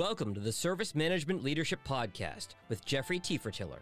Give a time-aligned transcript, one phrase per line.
[0.00, 3.80] Welcome to the Service Management Leadership Podcast with Jeffrey Tiefertiller.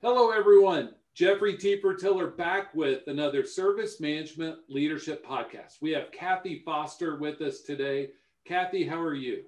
[0.00, 0.94] Hello, everyone.
[1.14, 5.78] Jeffrey Tiefertiller back with another Service Management Leadership Podcast.
[5.80, 8.10] We have Kathy Foster with us today.
[8.46, 9.42] Kathy, how are you?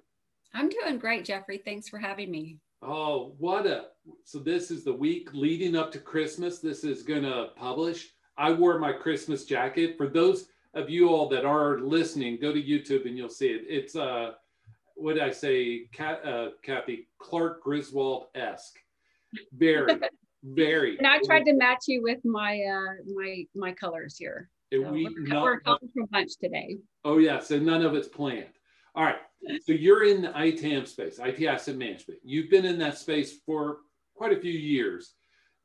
[0.53, 1.61] I'm doing great, Jeffrey.
[1.63, 2.57] Thanks for having me.
[2.81, 3.85] Oh, what a
[4.25, 6.59] so this is the week leading up to Christmas.
[6.59, 8.09] This is gonna publish.
[8.35, 9.95] I wore my Christmas jacket.
[9.95, 13.63] For those of you all that are listening, go to YouTube and you'll see it.
[13.67, 14.31] It's uh,
[14.95, 18.77] what did I say, Cat, uh, Kathy Clark Griswold esque.
[19.53, 19.99] Very,
[20.43, 20.97] very.
[20.97, 24.49] And I tried to match you with my uh, my my colors here.
[24.71, 26.77] So we, we're coming from lunch today.
[27.05, 28.47] Oh yes, so none of it's planned.
[28.95, 29.17] All right.
[29.65, 32.19] So you're in the ITAM space, IT asset management.
[32.23, 33.77] You've been in that space for
[34.15, 35.15] quite a few years.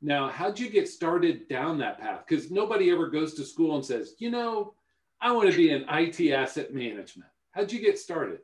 [0.01, 2.23] Now, how'd you get started down that path?
[2.27, 4.73] Because nobody ever goes to school and says, you know,
[5.21, 7.29] I want to be in IT asset management.
[7.51, 8.39] How'd you get started?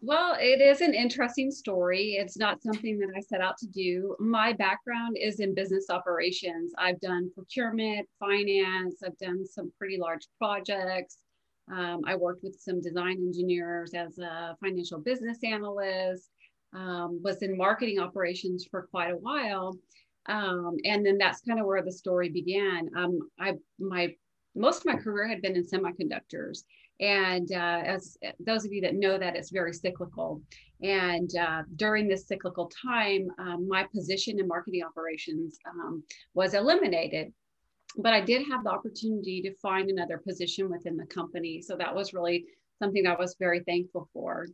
[0.00, 2.16] Well, it is an interesting story.
[2.18, 4.16] It's not something that I set out to do.
[4.18, 6.72] My background is in business operations.
[6.76, 11.18] I've done procurement, finance, I've done some pretty large projects.
[11.72, 16.30] Um, I worked with some design engineers as a financial business analyst,
[16.74, 19.76] um, was in marketing operations for quite a while.
[20.26, 22.88] Um, and then that's kind of where the story began.
[22.96, 24.14] Um, I my
[24.54, 26.64] most of my career had been in semiconductors.
[27.00, 30.40] And uh, as those of you that know that, it's very cyclical.
[30.82, 36.02] And uh, during this cyclical time, um, my position in marketing operations um,
[36.34, 37.32] was eliminated.
[37.96, 41.60] But I did have the opportunity to find another position within the company.
[41.60, 42.46] So that was really
[42.80, 44.46] something I was very thankful for.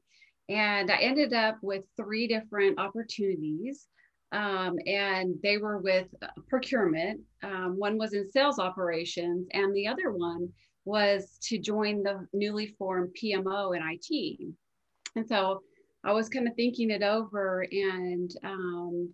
[0.48, 3.86] And I ended up with three different opportunities
[4.32, 6.06] um, and they were with
[6.48, 7.20] procurement.
[7.42, 10.48] Um, one was in sales operations, and the other one
[10.84, 14.40] was to join the newly formed PMO in IT.
[15.16, 15.62] And so
[16.04, 19.12] I was kind of thinking it over, and um,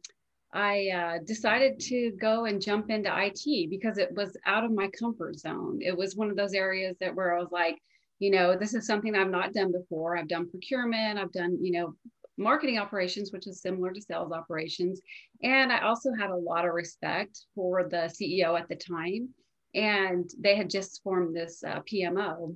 [0.53, 4.89] I uh, decided to go and jump into IT because it was out of my
[4.89, 5.81] comfort zone.
[5.81, 7.79] It was one of those areas that where I was like,
[8.21, 10.17] you know, this is something I've not done before.
[10.17, 11.95] I've done procurement, I've done, you know,
[12.37, 15.01] marketing operations, which is similar to sales operations.
[15.43, 19.29] And I also had a lot of respect for the CEO at the time.
[19.75, 22.55] And they had just formed this uh, PMO.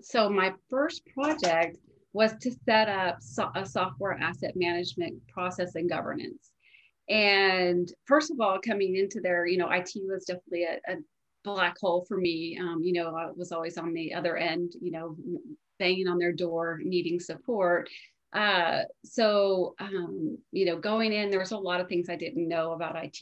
[0.00, 1.76] So my first project
[2.12, 6.50] was to set up so- a software asset management process and governance.
[7.08, 10.96] And first of all, coming into there, you know, IT was definitely a, a
[11.44, 12.58] black hole for me.
[12.60, 15.16] Um, you know, I was always on the other end, you know,
[15.78, 17.88] banging on their door, needing support.
[18.32, 22.48] Uh, so, um, you know, going in, there was a lot of things I didn't
[22.48, 23.20] know about IT.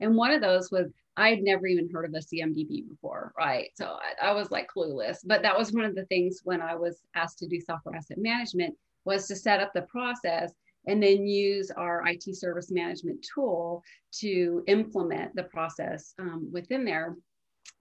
[0.00, 3.70] And one of those was I had never even heard of a CMDB before, right?
[3.74, 5.18] So I, I, was like clueless.
[5.24, 8.18] But that was one of the things when I was asked to do software asset
[8.18, 8.74] management
[9.04, 10.52] was to set up the process
[10.86, 17.16] and then use our IT service management tool to implement the process um, within there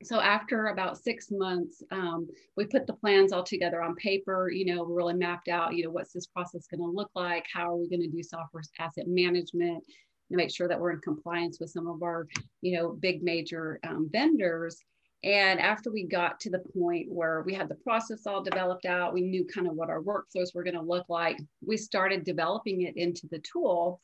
[0.03, 4.65] so after about six months um, we put the plans all together on paper you
[4.65, 7.45] know really mapped out you know what's this process going to look like?
[7.51, 9.83] How are we going to do software asset management
[10.31, 12.27] to make sure that we're in compliance with some of our
[12.61, 14.83] you know big major um, vendors?
[15.23, 19.13] And after we got to the point where we had the process all developed out
[19.13, 22.81] we knew kind of what our workflows were going to look like we started developing
[22.81, 24.01] it into the tool.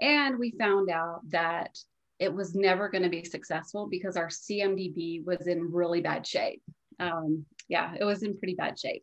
[0.00, 1.78] And we found out that
[2.18, 6.62] it was never going to be successful because our CMDB was in really bad shape.
[6.98, 9.02] Um, yeah, it was in pretty bad shape.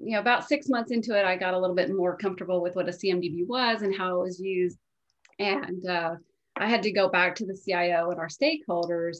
[0.00, 2.76] You know, about six months into it, I got a little bit more comfortable with
[2.76, 4.78] what a CMDB was and how it was used.
[5.40, 6.14] And uh,
[6.56, 9.18] I had to go back to the CIO and our stakeholders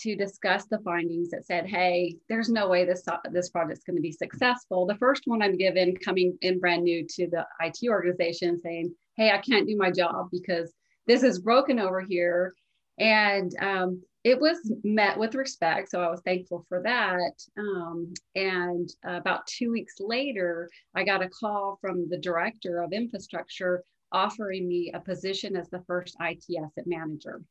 [0.00, 4.02] to discuss the findings that said, hey, there's no way this, this project's going to
[4.02, 4.86] be successful.
[4.86, 9.30] The first one I'm given coming in brand new to the IT organization saying, hey,
[9.30, 10.72] I can't do my job because
[11.06, 12.54] this is broken over here
[13.00, 17.32] and um, it was met with respect so i was thankful for that.
[17.58, 22.92] Um, and uh, about two weeks later i got a call from the director of
[22.92, 23.82] infrastructure
[24.12, 27.42] offering me a position as the first it asset manager.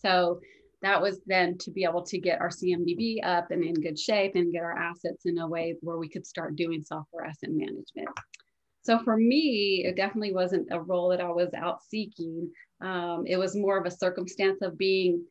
[0.00, 0.40] So
[0.82, 4.36] that was then to be able to get our cmdb up and in good shape
[4.36, 8.08] and get our assets in a way where we could start doing software asset management
[8.88, 12.50] so for me, it definitely wasn't a role that I was out seeking.
[12.80, 15.26] Um, it was more of a circumstance of being,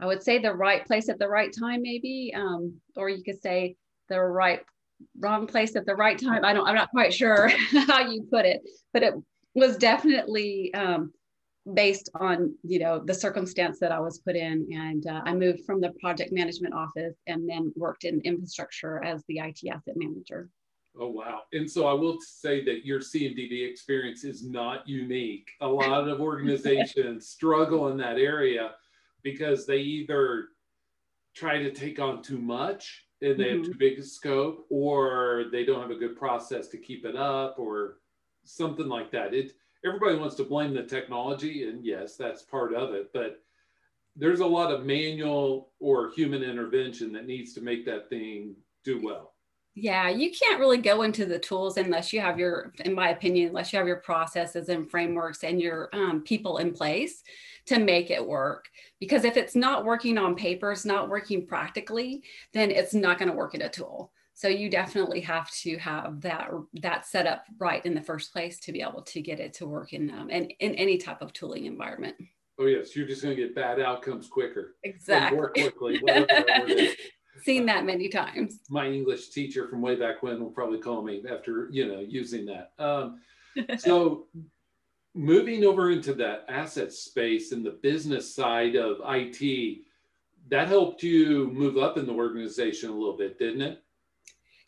[0.00, 3.42] I would say, the right place at the right time, maybe, um, or you could
[3.42, 3.76] say
[4.08, 4.62] the right
[5.20, 6.42] wrong place at the right time.
[6.42, 6.66] I don't.
[6.66, 7.48] I'm not quite sure
[7.86, 8.62] how you put it,
[8.94, 9.12] but it
[9.54, 11.12] was definitely um,
[11.74, 15.66] based on you know the circumstance that I was put in, and uh, I moved
[15.66, 20.48] from the project management office and then worked in infrastructure as the IT asset manager.
[20.98, 21.42] Oh, wow.
[21.52, 25.50] And so I will say that your CMDB experience is not unique.
[25.60, 28.72] A lot of organizations struggle in that area
[29.22, 30.48] because they either
[31.34, 33.58] try to take on too much and they mm-hmm.
[33.58, 37.16] have too big a scope, or they don't have a good process to keep it
[37.16, 37.98] up, or
[38.44, 39.32] something like that.
[39.32, 39.52] It
[39.84, 43.40] everybody wants to blame the technology, and yes, that's part of it, but
[44.16, 49.00] there's a lot of manual or human intervention that needs to make that thing do
[49.02, 49.31] well.
[49.74, 53.48] Yeah, you can't really go into the tools unless you have your, in my opinion,
[53.48, 57.22] unless you have your processes and frameworks and your um, people in place
[57.66, 58.68] to make it work.
[59.00, 62.22] Because if it's not working on paper, it's not working practically,
[62.52, 64.12] then it's not going to work in a tool.
[64.34, 68.58] So you definitely have to have that that set up right in the first place
[68.60, 71.32] to be able to get it to work in um, in, in any type of
[71.32, 72.16] tooling environment.
[72.58, 74.76] Oh yes, you're just going to get bad outcomes quicker.
[74.82, 75.36] Exactly.
[75.36, 76.00] More quickly.
[77.42, 78.60] Seen that many times.
[78.68, 82.46] My English teacher from way back when will probably call me after you know using
[82.46, 82.72] that.
[82.78, 83.20] Um,
[83.78, 84.26] so
[85.14, 89.82] moving over into that asset space and the business side of IT,
[90.48, 93.82] that helped you move up in the organization a little bit, didn't it?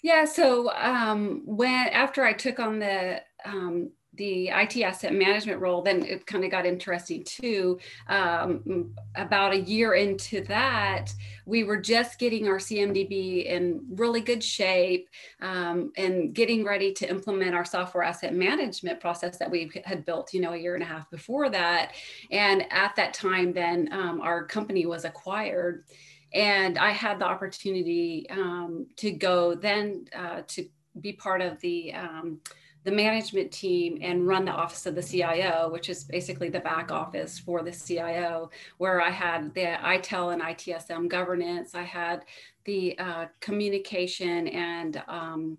[0.02, 0.24] Yeah.
[0.24, 6.04] So um, when after I took on the um, the IT asset management role, then
[6.04, 7.78] it kind of got interesting too.
[8.08, 11.12] Um, about a year into that,
[11.46, 15.08] we were just getting our CMDB in really good shape
[15.40, 20.32] um, and getting ready to implement our software asset management process that we had built,
[20.32, 21.92] you know, a year and a half before that.
[22.30, 25.84] And at that time, then um, our company was acquired.
[26.32, 30.68] And I had the opportunity um, to go then uh, to
[31.00, 32.40] be part of the um,
[32.84, 36.92] the management team and run the office of the CIO, which is basically the back
[36.92, 41.74] office for the CIO, where I had the ITIL and ITSM governance.
[41.74, 42.24] I had
[42.64, 45.58] the uh, communication and um,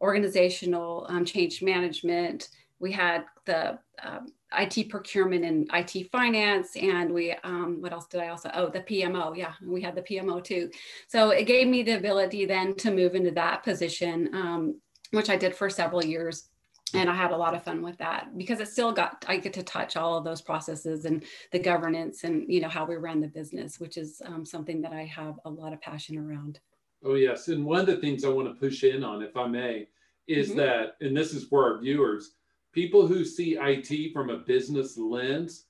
[0.00, 2.48] organizational um, change management.
[2.80, 4.20] We had the uh,
[4.58, 8.50] IT procurement and IT finance, and we um, what else did I also?
[8.54, 9.36] Oh, the PMO.
[9.36, 10.70] Yeah, we had the PMO too.
[11.06, 14.80] So it gave me the ability then to move into that position, um,
[15.10, 16.48] which I did for several years
[16.94, 19.52] and I had a lot of fun with that because it still got I get
[19.54, 23.20] to touch all of those processes and the governance and you know how we run
[23.20, 26.60] the business, which is um, something that I have a lot of passion around.
[27.04, 29.46] Oh yes, and one of the things I want to push in on, if I
[29.46, 29.88] may,
[30.28, 30.58] is mm-hmm.
[30.58, 32.36] that, and this is for our viewers,
[32.72, 35.66] people who see IT from a business lens,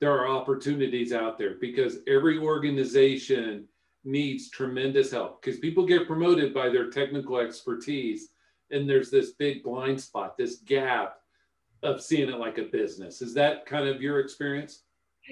[0.00, 3.68] there are opportunities out there because every organization
[4.04, 8.30] needs tremendous help because people get promoted by their technical expertise
[8.72, 11.16] and there's this big blind spot, this gap
[11.82, 13.22] of seeing it like a business.
[13.22, 14.82] Is that kind of your experience?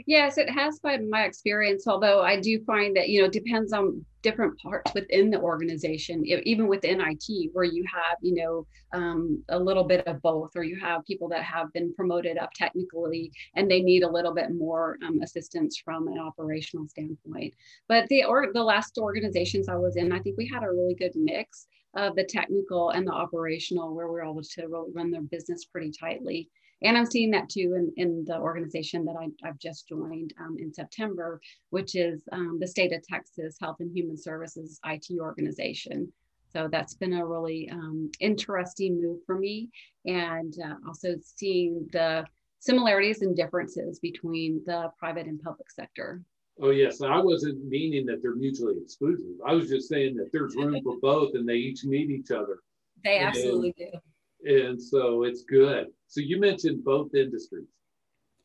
[0.07, 1.89] Yes, it has been my experience.
[1.89, 6.69] Although I do find that you know depends on different parts within the organization, even
[6.69, 10.79] within IT, where you have you know um, a little bit of both, or you
[10.79, 14.97] have people that have been promoted up technically and they need a little bit more
[15.05, 17.53] um, assistance from an operational standpoint.
[17.89, 20.95] But the or the last organizations I was in, I think we had a really
[20.95, 25.23] good mix of the technical and the operational, where we're able to really run their
[25.23, 26.49] business pretty tightly.
[26.83, 30.57] And I'm seeing that too in, in the organization that I, have just joined um,
[30.59, 36.11] in September, which is um, the state of Texas Health and Human Services IT organization.
[36.53, 39.71] So that's been a really um, interesting move for me.
[40.07, 42.25] And uh, also seeing the
[42.61, 46.23] similarities and differences between the private and public sector.
[46.63, 47.01] Oh, yes.
[47.01, 49.35] I wasn't meaning that they're mutually exclusive.
[49.47, 52.59] I was just saying that there's room for both and they each need each other.
[53.03, 54.57] They absolutely and, do.
[54.57, 55.87] And so it's good.
[56.09, 57.69] So you mentioned both industries.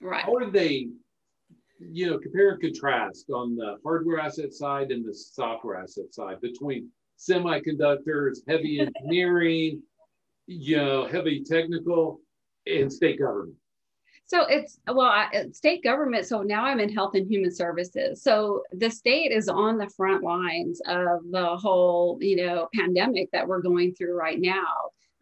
[0.02, 0.24] Right.
[0.24, 0.88] How are they,
[1.80, 6.40] you know, compare and contrast on the hardware asset side and the software asset side
[6.42, 9.82] between semiconductors, heavy engineering,
[10.48, 12.22] you know, heavy technical,
[12.66, 13.56] and state government?
[14.28, 16.26] So it's well, I, state government.
[16.26, 18.24] So now I'm in health and human services.
[18.24, 23.48] So the state is on the front lines of the whole, you know, pandemic that
[23.48, 24.66] we're going through right now.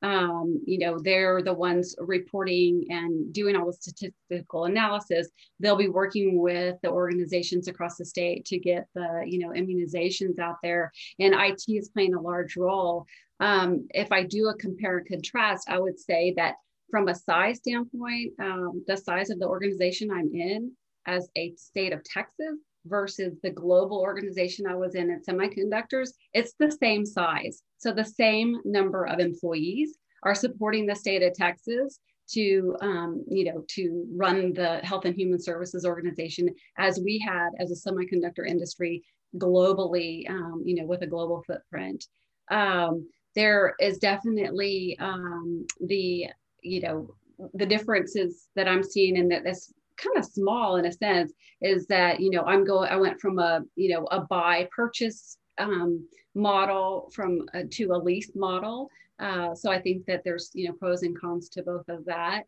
[0.04, 5.30] Um, you know, they're the ones reporting and doing all the statistical analysis.
[5.62, 10.40] They'll be working with the organizations across the state to get the, you know, immunizations
[10.40, 10.92] out there.
[11.20, 13.06] And IT is playing a large role.
[13.40, 16.56] Um, if I do a compare and contrast, I would say that
[16.94, 20.72] from a size standpoint, um, the size of the organization I'm in
[21.08, 26.54] as a state of Texas versus the global organization I was in at semiconductors, it's
[26.60, 27.64] the same size.
[27.80, 31.98] So the same number of employees are supporting the state of Texas
[32.34, 36.48] to um, you know to run the health and human services organization
[36.78, 39.04] as we had as a semiconductor industry
[39.40, 42.06] globally um, you know with a global footprint
[42.50, 46.28] um, there is definitely um, the
[46.64, 47.16] you know
[47.54, 51.86] the differences that I'm seeing in that this kind of small in a sense is
[51.88, 56.08] that you know I'm going I went from a you know a buy purchase um,
[56.36, 58.90] model from a, to a lease model.
[59.20, 62.44] Uh, so I think that there's you know pros and cons to both of that.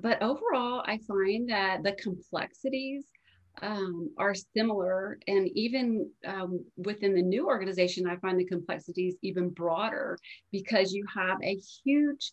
[0.00, 3.04] But overall, I find that the complexities
[3.62, 9.50] um, are similar, and even um, within the new organization, I find the complexities even
[9.50, 10.16] broader
[10.52, 12.32] because you have a huge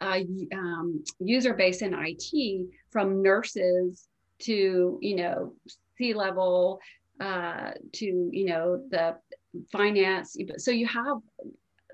[0.00, 0.20] uh,
[0.52, 5.54] um, user base in IT from nurses to you know
[5.96, 6.80] C level
[7.20, 9.16] uh, to you know the
[9.72, 10.36] finance.
[10.58, 11.18] So you have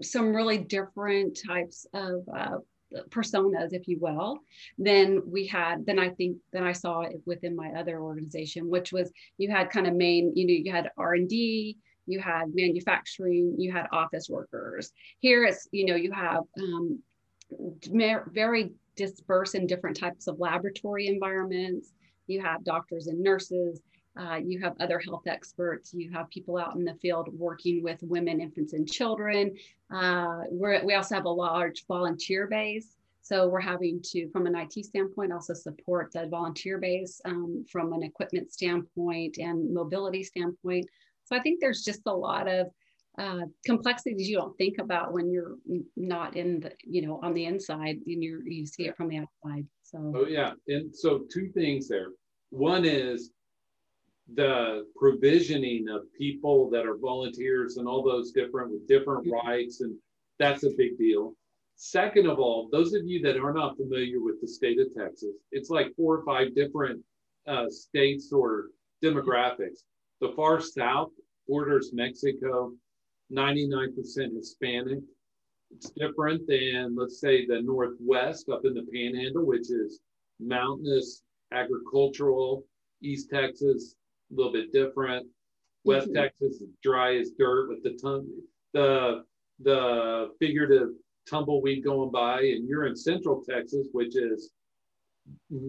[0.00, 2.56] some really different types of uh,
[3.10, 4.40] personas, if you will,
[4.78, 9.12] than we had, than I think, than I saw within my other organization, which was
[9.38, 13.86] you had kind of main, you know, you had R&D, you had manufacturing, you had
[13.92, 14.92] office workers.
[15.20, 17.00] Here it's, you know, you have um,
[18.32, 21.92] very dispersed in different types of laboratory environments.
[22.26, 23.80] You have doctors and nurses,
[24.18, 25.94] uh, you have other health experts.
[25.94, 29.54] You have people out in the field working with women, infants, and children.
[29.90, 32.96] Uh, we also have a large volunteer base.
[33.22, 37.92] So we're having to, from an IT standpoint, also support the volunteer base um, from
[37.92, 40.86] an equipment standpoint and mobility standpoint.
[41.24, 42.66] So I think there's just a lot of
[43.18, 45.56] uh, complexities you don't think about when you're
[45.96, 49.18] not in the, you know, on the inside and you you see it from the
[49.18, 49.66] outside.
[49.82, 50.12] So.
[50.16, 52.08] Oh yeah, and so two things there.
[52.50, 53.32] One is
[54.34, 59.46] the provisioning of people that are volunteers and all those different with different mm-hmm.
[59.46, 59.96] rights and
[60.38, 61.34] that's a big deal
[61.76, 65.34] second of all those of you that are not familiar with the state of texas
[65.50, 67.00] it's like four or five different
[67.48, 68.66] uh, states or
[69.02, 69.80] demographics
[70.20, 71.10] the far south
[71.48, 72.72] borders mexico
[73.32, 74.98] 99% hispanic
[75.70, 80.00] it's different than let's say the northwest up in the panhandle which is
[80.38, 81.22] mountainous
[81.52, 82.64] agricultural
[83.02, 83.96] east texas
[84.32, 85.26] a little bit different.
[85.84, 86.22] West mm-hmm.
[86.22, 88.26] Texas is dry as dirt with the ton,
[88.72, 89.24] the
[89.60, 90.88] the figurative
[91.28, 94.50] tumbleweed going by, and you're in Central Texas, which is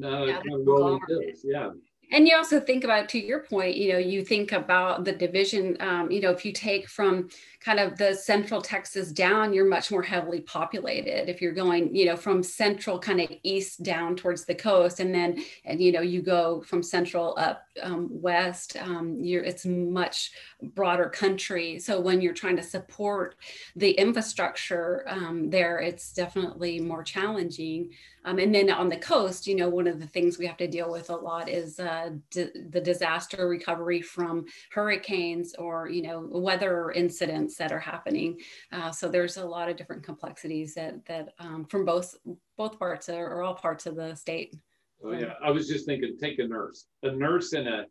[0.03, 1.41] uh, yeah, kind of rolling hills.
[1.43, 1.69] Yeah
[2.11, 5.77] and you also think about to your point you know you think about the division
[5.79, 7.29] um, you know if you take from
[7.59, 11.29] kind of the central texas down you're much more heavily populated.
[11.29, 15.13] If you're going you know from central kind of east down towards the coast and
[15.13, 20.31] then and you know you go from central up um, west um, you're it's much
[20.61, 21.79] broader country.
[21.79, 23.35] So when you're trying to support
[23.75, 27.91] the infrastructure um, there it's definitely more challenging
[28.25, 30.67] um, and then on the coast, you know, one of the things we have to
[30.67, 36.91] deal with a lot is uh, the disaster recovery from hurricanes or, you know, weather
[36.91, 38.39] incidents that are happening.
[38.71, 42.15] Uh, so there's a lot of different complexities that, that um, from both,
[42.57, 44.55] both parts or all parts of the state.
[45.03, 46.85] Oh yeah, I was just thinking, take a nurse.
[47.03, 47.85] A nurse in a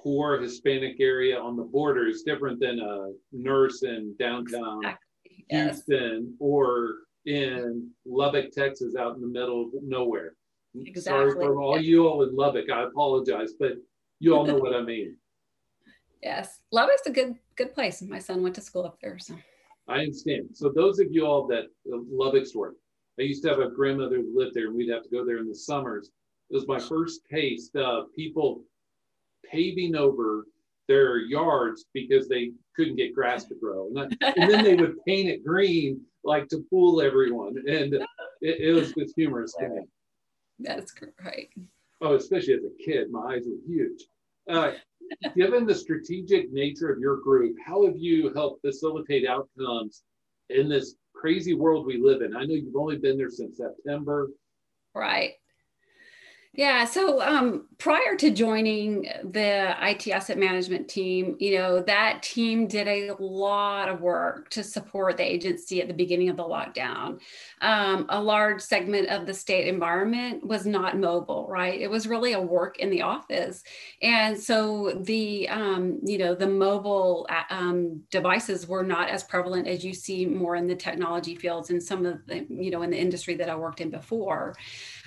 [0.00, 5.44] poor Hispanic area on the border is different than a nurse in downtown exactly.
[5.48, 6.36] Houston yes.
[6.38, 6.94] or
[7.26, 10.34] in Lubbock, Texas, out in the middle of nowhere.
[10.74, 11.30] Exactly.
[11.30, 12.70] Sorry for all you all in Lubbock.
[12.70, 13.72] I apologize, but
[14.18, 15.16] you all know what I mean.
[16.22, 18.00] Yes, Lubbock's a good good place.
[18.00, 19.34] My son went to school up there, so.
[19.88, 20.48] I understand.
[20.54, 22.72] So those of you all that uh, Lubbock story,
[23.18, 25.36] I used to have a grandmother who lived there, and we'd have to go there
[25.36, 26.08] in the summers.
[26.48, 28.62] It was my first taste of people
[29.44, 30.46] paving over
[30.88, 35.04] their yards because they couldn't get grass to grow, and, I, and then they would
[35.04, 37.56] paint it green like to fool everyone.
[37.68, 37.94] And
[38.40, 39.82] it, it was just humorous to me.
[40.58, 41.50] That's great.
[42.00, 44.04] Oh, especially as a kid, my eyes were huge.
[44.48, 44.72] Uh,
[45.36, 50.02] given the strategic nature of your group, how have you helped facilitate outcomes
[50.50, 52.36] in this crazy world we live in?
[52.36, 54.28] I know you've only been there since September.
[54.94, 55.34] Right.
[56.56, 56.84] Yeah.
[56.84, 62.86] So um, prior to joining the IT asset management team, you know, that team did
[62.86, 67.18] a lot of work to support the agency at the beginning of the lockdown.
[67.60, 71.80] Um, a large segment of the state environment was not mobile, right?
[71.80, 73.64] It was really a work in the office.
[74.00, 79.66] And so the, um, you know, the mobile uh, um, devices were not as prevalent
[79.66, 82.90] as you see more in the technology fields and some of the, you know, in
[82.90, 84.54] the industry that I worked in before.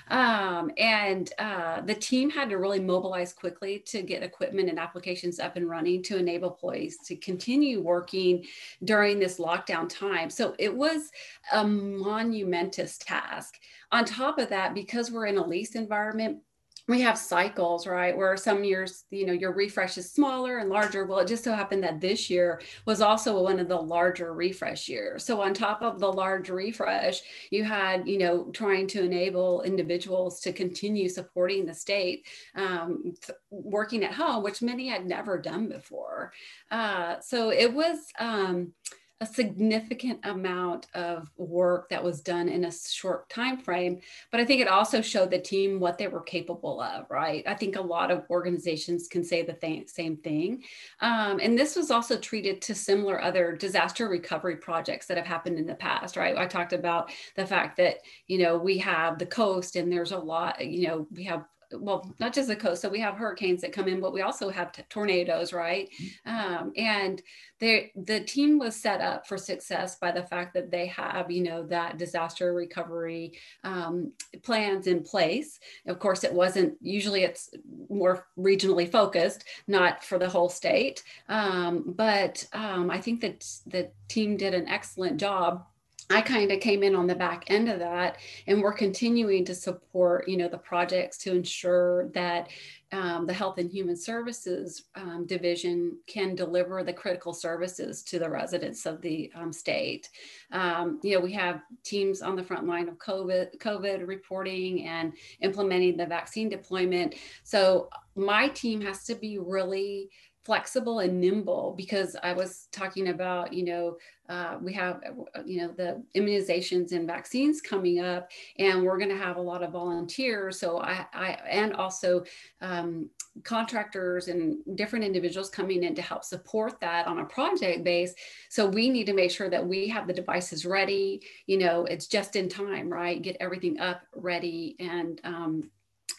[0.09, 5.39] Um, and uh, the team had to really mobilize quickly to get equipment and applications
[5.39, 8.45] up and running to enable employees to continue working
[8.83, 10.29] during this lockdown time.
[10.29, 11.11] So it was
[11.51, 13.59] a monumentous task.
[13.91, 16.39] On top of that, because we're in a lease environment,
[16.87, 18.15] we have cycles, right?
[18.15, 21.05] Where some years, you know, your refresh is smaller and larger.
[21.05, 24.87] Well, it just so happened that this year was also one of the larger refresh
[24.87, 25.25] years.
[25.25, 30.39] So on top of the large refresh, you had, you know, trying to enable individuals
[30.41, 32.25] to continue supporting the state,
[32.55, 33.13] um,
[33.49, 36.31] working at home, which many had never done before.
[36.71, 37.97] Uh, so it was.
[38.17, 38.73] Um,
[39.21, 43.99] a significant amount of work that was done in a short time frame
[44.31, 47.43] but i think it also showed the team what they were capable of right?
[47.47, 50.63] I think a lot of organizations can say the th- same thing.
[51.01, 55.57] Um, and this was also treated to similar other disaster recovery projects that have happened
[55.57, 56.37] in the past right?
[56.37, 57.97] I talked about the fact that
[58.27, 62.15] you know we have the coast and there's a lot you know we have well,
[62.19, 62.81] not just the coast.
[62.81, 65.89] So we have hurricanes that come in, but we also have t- tornadoes, right?
[66.25, 67.21] Um, and
[67.59, 71.43] the the team was set up for success by the fact that they have, you
[71.43, 73.33] know, that disaster recovery
[73.63, 74.11] um,
[74.43, 75.59] plans in place.
[75.87, 76.75] Of course, it wasn't.
[76.81, 77.49] Usually, it's
[77.89, 81.03] more regionally focused, not for the whole state.
[81.29, 85.65] Um, but um, I think that the team did an excellent job
[86.09, 89.53] I kind of came in on the back end of that, and we're continuing to
[89.53, 92.49] support, you know, the projects to ensure that
[92.93, 98.29] um, the Health and Human Services um, Division can deliver the critical services to the
[98.29, 100.09] residents of the um, state.
[100.53, 105.11] Um, you know, we have teams on the front line of COVID, COVID reporting and
[105.41, 107.15] implementing the vaccine deployment.
[107.43, 110.09] So my team has to be really
[110.47, 113.97] flexible and nimble because I was talking about, you know,
[114.29, 115.01] uh, we have,
[115.35, 119.41] uh, you know, the immunizations and vaccines coming up, and we're going to have a
[119.41, 120.57] lot of volunteers.
[120.57, 122.23] So I, I and also
[122.61, 123.09] um,
[123.43, 128.13] contractors and different individuals coming in to help support that on a project base.
[128.49, 131.21] So we need to make sure that we have the devices ready.
[131.45, 133.21] You know, it's just in time, right?
[133.21, 135.69] Get everything up ready and um,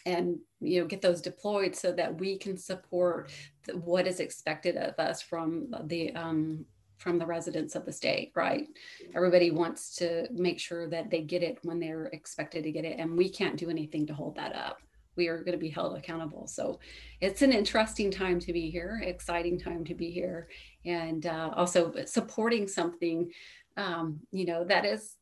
[0.05, 3.31] and you know get those deployed so that we can support
[3.65, 6.65] the, what is expected of us from the um,
[6.97, 8.67] from the residents of the state right?
[9.15, 12.99] Everybody wants to make sure that they get it when they're expected to get it
[12.99, 14.79] and we can't do anything to hold that up.
[15.15, 16.47] We are going to be held accountable.
[16.47, 16.79] So
[17.19, 20.49] it's an interesting time to be here exciting time to be here
[20.85, 23.31] and uh, also supporting something
[23.77, 25.15] um, you know that is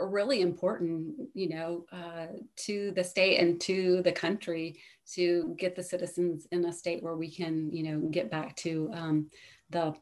[0.00, 2.26] really important, you know, uh,
[2.56, 4.80] to the state and to the country
[5.14, 8.90] to get the citizens in a state where we can, you know, get back to
[8.94, 9.30] um,
[9.70, 9.94] the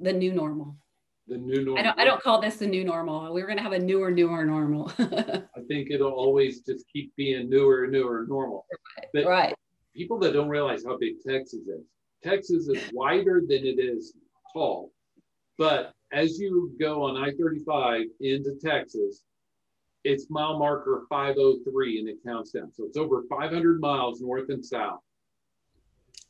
[0.00, 0.76] the new normal.
[1.28, 1.78] The new normal.
[1.78, 3.32] I don't, I don't call this the new normal.
[3.32, 4.92] We are going to have a newer, newer normal.
[4.98, 8.66] I think it'll always just keep being newer, and newer normal.
[9.12, 9.54] But right.
[9.94, 11.84] People that don't realize how big Texas is.
[12.22, 14.14] Texas is wider than it is
[14.52, 14.92] tall,
[15.58, 19.22] but as you go on I 35 into Texas,
[20.04, 22.72] it's mile marker 503 and it counts down.
[22.72, 25.00] So it's over 500 miles north and south.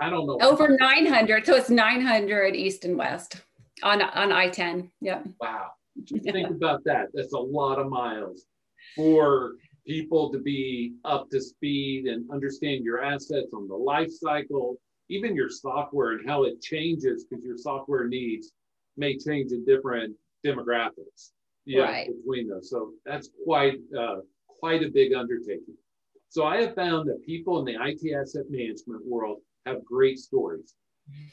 [0.01, 0.39] I don't know.
[0.41, 1.47] Over 900.
[1.47, 3.43] So it's 900 east and west
[3.83, 4.91] on, on I 10.
[5.01, 5.23] Yeah.
[5.41, 5.71] Wow.
[6.05, 7.09] Just think about that.
[7.13, 8.47] That's a lot of miles
[8.95, 14.77] for people to be up to speed and understand your assets on the life cycle,
[15.09, 18.53] even your software and how it changes because your software needs
[18.97, 21.31] may change in different demographics
[21.65, 22.07] yeah, right.
[22.07, 22.71] between those.
[22.71, 25.77] So that's quite uh, quite a big undertaking.
[26.29, 30.75] So I have found that people in the IT asset management world have great stories,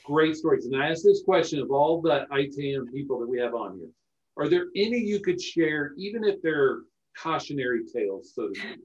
[0.06, 0.66] great stories.
[0.66, 3.90] And I ask this question of all the ITM people that we have on here:
[4.38, 6.82] Are there any you could share, even if they're
[7.18, 8.80] cautionary tales, so to speak?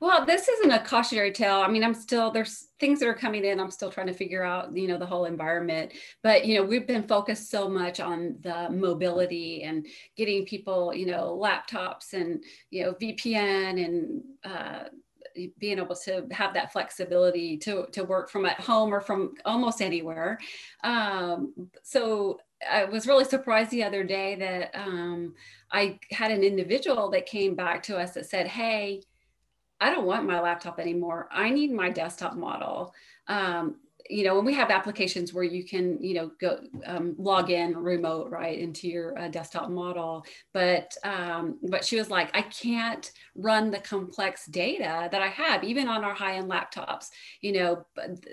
[0.00, 1.56] Well, this isn't a cautionary tale.
[1.56, 3.60] I mean, I'm still there's things that are coming in.
[3.60, 5.92] I'm still trying to figure out, you know, the whole environment.
[6.22, 11.06] But you know, we've been focused so much on the mobility and getting people, you
[11.06, 14.84] know, laptops and you know VPN and uh,
[15.58, 19.82] being able to have that flexibility to to work from at home or from almost
[19.82, 20.38] anywhere.
[20.84, 21.52] Um,
[21.82, 25.34] so I was really surprised the other day that um,
[25.70, 29.02] I had an individual that came back to us that said, "Hey."
[29.80, 31.28] I don't want my laptop anymore.
[31.30, 32.94] I need my desktop model.
[33.28, 33.76] Um,
[34.08, 37.76] you know, and we have applications where you can, you know, go um, log in
[37.76, 40.24] remote right into your uh, desktop model.
[40.52, 45.64] But um, but she was like, I can't run the complex data that I have,
[45.64, 47.08] even on our high end laptops.
[47.40, 47.86] You know,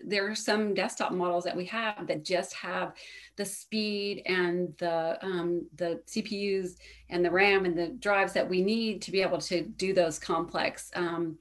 [0.06, 2.94] there are some desktop models that we have that just have
[3.36, 6.78] the speed and the um, the CPUs
[7.10, 10.19] and the RAM and the drives that we need to be able to do those
[10.19, 11.38] complex um,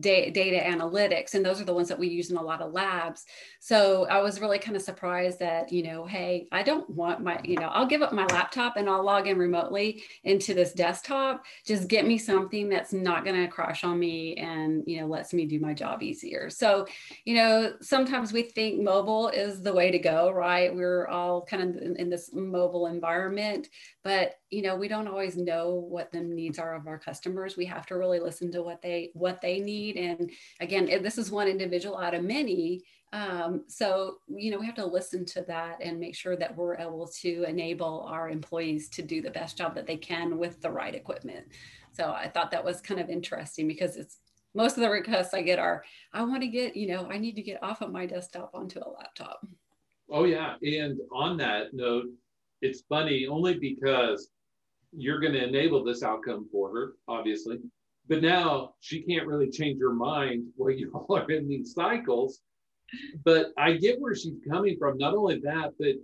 [0.00, 2.72] da- data analytics and those are the ones that we use in a lot of
[2.72, 3.24] labs.
[3.60, 7.40] So i was really kind of surprised that you know hey i don't want my
[7.44, 11.44] you know i'll give up my laptop and i'll log in remotely into this desktop.
[11.66, 15.32] Just get me something that's not going to crash on me and you know lets
[15.32, 16.50] me do my job easier.
[16.50, 16.86] So
[17.24, 20.74] you know sometimes we think mobile is the way to go right?
[20.74, 23.68] We're all kind of in, in this mobile environment
[24.04, 27.56] but you know we don't always know what the needs are of our customers.
[27.56, 30.30] We have to really listen to what they what they need and
[30.60, 32.82] again this is one individual out of many.
[33.12, 36.76] Um, so you know we have to listen to that and make sure that we're
[36.76, 40.70] able to enable our employees to do the best job that they can with the
[40.70, 41.46] right equipment.
[41.92, 44.18] So i thought that was kind of interesting because it's
[44.54, 45.82] most of the requests i get are
[46.12, 48.78] i want to get you know i need to get off of my desktop onto
[48.78, 49.46] a laptop.
[50.10, 50.56] Oh yeah.
[50.62, 52.06] And on that note
[52.62, 54.30] it's funny only because
[54.96, 57.58] you're going to enable this outcome for her, obviously.
[58.08, 62.40] But now she can't really change her mind while you all are in these cycles.
[63.24, 64.98] But I get where she's coming from.
[64.98, 65.94] Not only that, but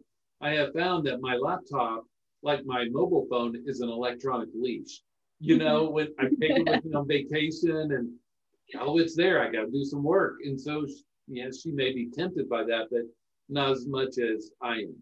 [0.41, 2.05] I have found that my laptop,
[2.43, 5.03] like my mobile phone, is an electronic leash.
[5.41, 5.65] You mm-hmm.
[5.65, 8.11] know, when I take it with me on vacation and
[8.79, 10.37] oh, it's there, I got to do some work.
[10.45, 10.87] And so,
[11.27, 13.03] yeah, she may be tempted by that, but
[13.49, 14.97] not as much as I am.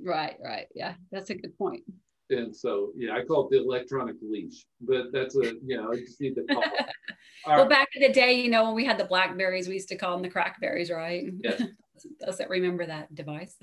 [0.00, 0.66] Right, right.
[0.74, 1.82] Yeah, that's a good point.
[2.30, 5.96] And so, yeah, I call it the electronic leash, but that's a, you know, I
[5.96, 6.62] just need to call
[7.46, 7.68] well, right.
[7.68, 10.12] back in the day, you know, when we had the Blackberries, we used to call
[10.12, 11.26] them the crackberries, right?
[11.42, 11.62] Yes.
[12.20, 13.56] Doesn't remember that device.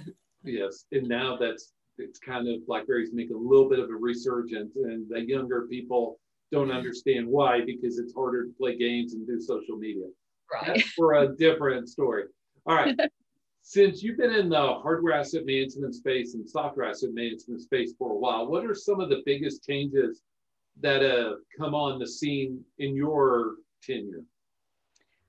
[0.43, 0.85] yes.
[0.91, 5.07] And now that's, it's kind of Blackberries make a little bit of a resurgence and
[5.09, 6.19] the younger people
[6.51, 10.05] don't understand why because it's harder to play games and do social media.
[10.51, 10.67] Right.
[10.67, 12.25] That's for a different story.
[12.65, 12.97] All right
[13.67, 18.11] since you've been in the hardware asset management space and software asset management space for
[18.11, 20.21] a while, what are some of the biggest changes
[20.81, 24.23] that have come on the scene in your tenure?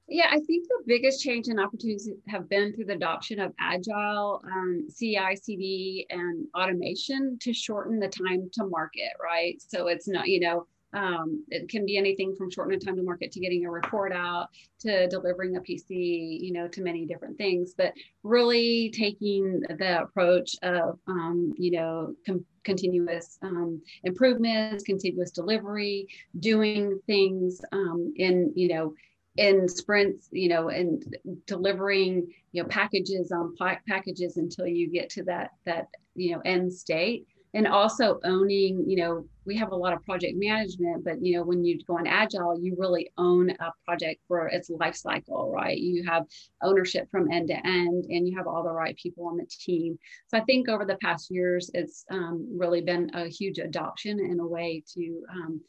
[0.06, 4.42] Yeah, I think the biggest change and opportunities have been through the adoption of agile,
[4.44, 9.60] um, CI, CD, and automation to shorten the time to market, right?
[9.66, 13.30] So it's not, you know, um, it can be anything from shortening time to market
[13.32, 14.48] to getting a report out
[14.80, 17.74] to delivering a PC, you know, to many different things.
[17.76, 26.08] But really taking the approach of, um, you know, com- continuous um, improvements, continuous delivery,
[26.40, 28.94] doing things um, in, you know,
[29.36, 31.14] in sprints, you know, and
[31.46, 33.54] delivering, you know, packages on
[33.86, 38.96] packages until you get to that that you know end state and also owning you
[38.96, 42.06] know we have a lot of project management but you know when you go on
[42.06, 45.78] agile you really own a project for its life cycle right?
[45.78, 46.24] You have
[46.62, 49.98] ownership from end to end and you have all the right people on the team.
[50.28, 54.38] So i think over the past years it's um, really been a huge adoption in
[54.38, 55.60] a way to um,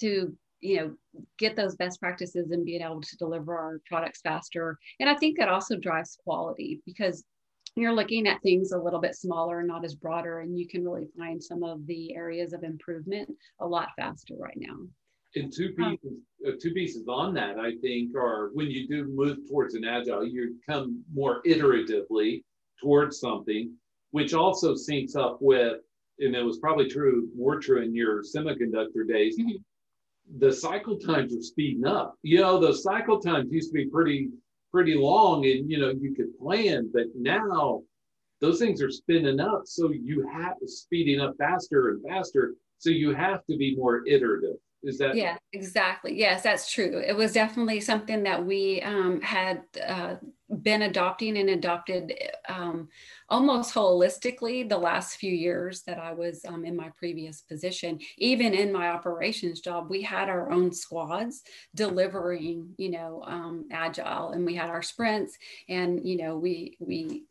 [0.00, 0.94] to you know
[1.38, 4.76] get those best practices and being able to deliver our products faster.
[4.98, 7.22] And i think that also drives quality because
[7.80, 11.06] you're looking at things a little bit smaller, not as broader, and you can really
[11.16, 14.76] find some of the areas of improvement a lot faster right now.
[15.34, 19.38] And two pieces, uh, two pieces on that, I think, are when you do move
[19.48, 22.42] towards an agile, you come more iteratively
[22.80, 23.72] towards something,
[24.12, 25.80] which also syncs up with,
[26.18, 29.38] and it was probably true, more true in your semiconductor days.
[29.38, 30.38] Mm-hmm.
[30.38, 32.14] The cycle times are speeding up.
[32.22, 34.30] You know, those cycle times used to be pretty
[34.72, 37.82] pretty long and you know you could plan but now
[38.40, 39.62] those things are spinning up.
[39.64, 42.54] So you have to speeding up faster and faster.
[42.78, 46.18] So you have to be more iterative is that yeah exactly.
[46.18, 47.02] Yes that's true.
[47.04, 50.16] It was definitely something that we um, had uh,
[50.62, 52.14] been adopting and adopted
[52.48, 52.88] um,
[53.28, 57.98] almost holistically the last few years that i was um, in my previous position.
[58.16, 61.42] Even in my operations job we had our own squads
[61.74, 65.36] delivering you know um, agile and we had our sprints
[65.68, 67.24] and you know we we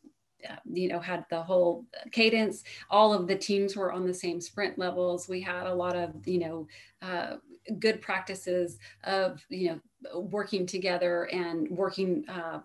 [0.65, 2.63] you know had the whole cadence.
[2.89, 5.27] All of the teams were on the same sprint levels.
[5.27, 6.67] We had a lot of you know
[7.01, 7.36] uh,
[7.79, 9.79] good practices of you know
[10.19, 12.60] working together and working uh,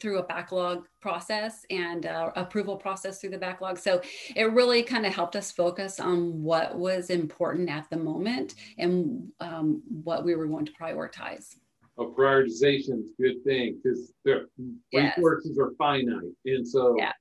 [0.00, 3.78] through a backlog process and uh, approval process through the backlog.
[3.78, 4.00] So
[4.34, 9.28] it really kind of helped us focus on what was important at the moment and
[9.40, 11.56] um, what we were going to prioritize
[11.98, 14.46] a prioritization is a good thing because the
[14.92, 15.16] yes.
[15.16, 16.22] resources are finite.
[16.44, 17.12] And so yeah.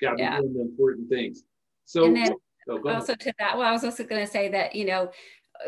[0.00, 0.38] got to yeah.
[0.38, 1.44] doing the important things.
[1.84, 2.32] So then
[2.68, 3.20] oh, also ahead.
[3.20, 5.10] to that, well, I was also going to say that, you know,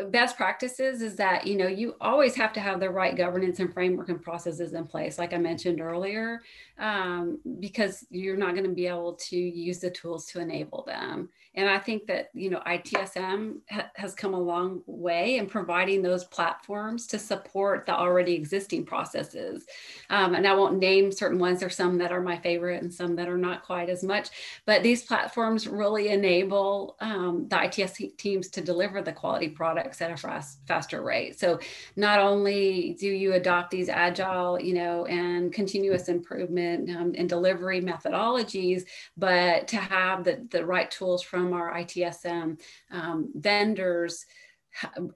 [0.09, 3.73] best practices is that you know you always have to have the right governance and
[3.73, 6.41] framework and processes in place like i mentioned earlier
[6.77, 11.29] um, because you're not going to be able to use the tools to enable them.
[11.53, 16.01] And i think that you know itsm ha- has come a long way in providing
[16.01, 19.65] those platforms to support the already existing processes.
[20.09, 21.59] Um, and i won't name certain ones.
[21.61, 24.29] There's some that are my favorite and some that are not quite as much
[24.65, 29.49] but these platforms really enable um, the its teams to deliver the quality
[29.85, 31.39] products at a fast, faster rate.
[31.39, 31.59] So
[31.95, 37.81] not only do you adopt these agile you know and continuous improvement um, and delivery
[37.81, 38.83] methodologies,
[39.17, 42.59] but to have the, the right tools from our ITSM
[42.91, 44.25] um, vendors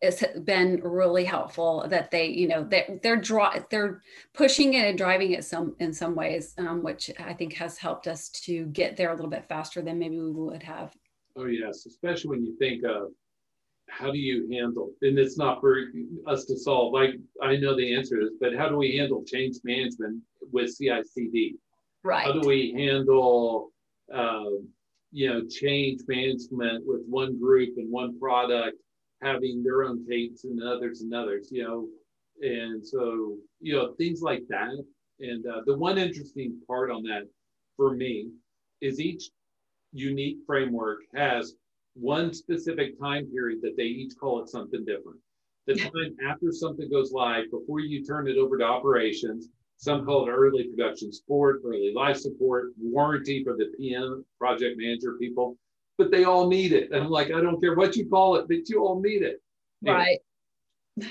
[0.01, 4.01] it's been really helpful that they you know they're they're draw they're
[4.33, 8.07] pushing it and driving it some in some ways um, which i think has helped
[8.07, 10.95] us to get there a little bit faster than maybe we would have.
[11.35, 13.09] Oh yes especially when you think of
[13.89, 15.85] how do you handle and it's not for
[16.27, 19.23] us to solve like i know the answer to this but how do we handle
[19.25, 20.21] change management
[20.51, 21.55] with CI/CD.
[22.03, 22.25] Right.
[22.25, 23.71] How do we handle,
[24.13, 24.45] uh,
[25.11, 28.77] you know, change management with one group and one product
[29.21, 31.87] having their own tapes and others and others, you know,
[32.41, 34.71] and so you know things like that.
[35.19, 37.23] And uh, the one interesting part on that
[37.75, 38.29] for me
[38.81, 39.29] is each
[39.91, 41.55] unique framework has
[41.99, 45.19] one specific time period that they each call it something different.
[45.67, 50.27] The time after something goes live, before you turn it over to operations, some call
[50.27, 55.57] it early production support, early life support, warranty for the PM, project manager people,
[55.97, 56.91] but they all need it.
[56.91, 59.41] And I'm like, I don't care what you call it, but you all need it.
[59.85, 60.19] right.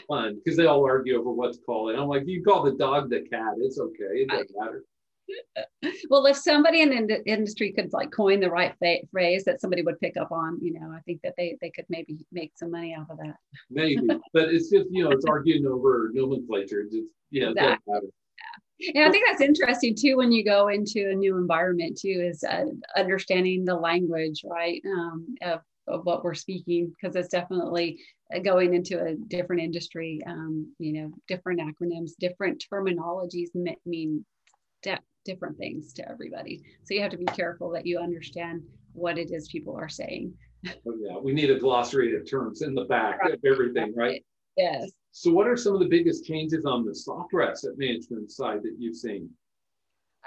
[0.06, 1.96] Fun because they all argue over what to call it.
[1.96, 4.22] I'm like, you call the dog the cat, it's okay.
[4.22, 4.84] It doesn't matter.
[6.10, 8.74] well, if somebody in the industry could like coin the right
[9.10, 11.86] phrase that somebody would pick up on, you know, I think that they they could
[11.88, 13.36] maybe make some money off of that.
[13.70, 14.00] Maybe,
[14.32, 16.84] but it's just you know, it's arguing over nomenclature.
[16.84, 17.94] Just yeah, exactly.
[17.94, 18.06] matter
[18.94, 22.44] and i think that's interesting too when you go into a new environment too is
[22.44, 22.64] uh,
[22.96, 27.98] understanding the language right um, of, of what we're speaking because it's definitely
[28.34, 33.48] uh, going into a different industry um, you know different acronyms different terminologies
[33.84, 34.24] mean
[35.28, 38.62] different things to everybody so you have to be careful that you understand
[38.92, 40.32] what it is people are saying
[40.66, 43.34] oh, yeah we need a glossary of terms in the back right.
[43.34, 44.24] of everything right
[44.56, 48.62] yes so, what are some of the biggest changes on the software asset management side
[48.62, 49.28] that you've seen?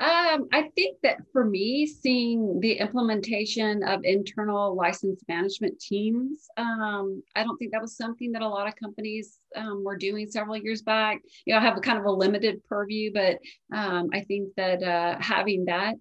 [0.01, 7.21] Um, I think that for me, seeing the implementation of internal license management teams, um,
[7.35, 10.57] I don't think that was something that a lot of companies um, were doing several
[10.57, 11.19] years back.
[11.45, 13.37] You know, I have a kind of a limited purview, but
[13.71, 15.97] um, I think that uh, having that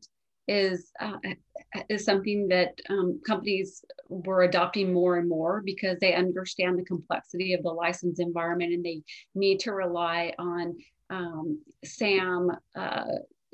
[0.48, 1.18] is uh,
[1.90, 7.52] is something that um, companies were adopting more and more because they understand the complexity
[7.52, 9.02] of the license environment and they
[9.34, 10.74] need to rely on
[11.10, 13.04] um, SAM uh,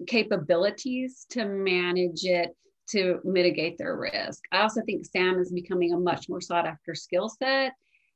[0.06, 2.54] capabilities to manage it
[2.88, 4.44] to mitigate their risk.
[4.52, 7.72] I also think SAM is becoming a much more sought after skill set.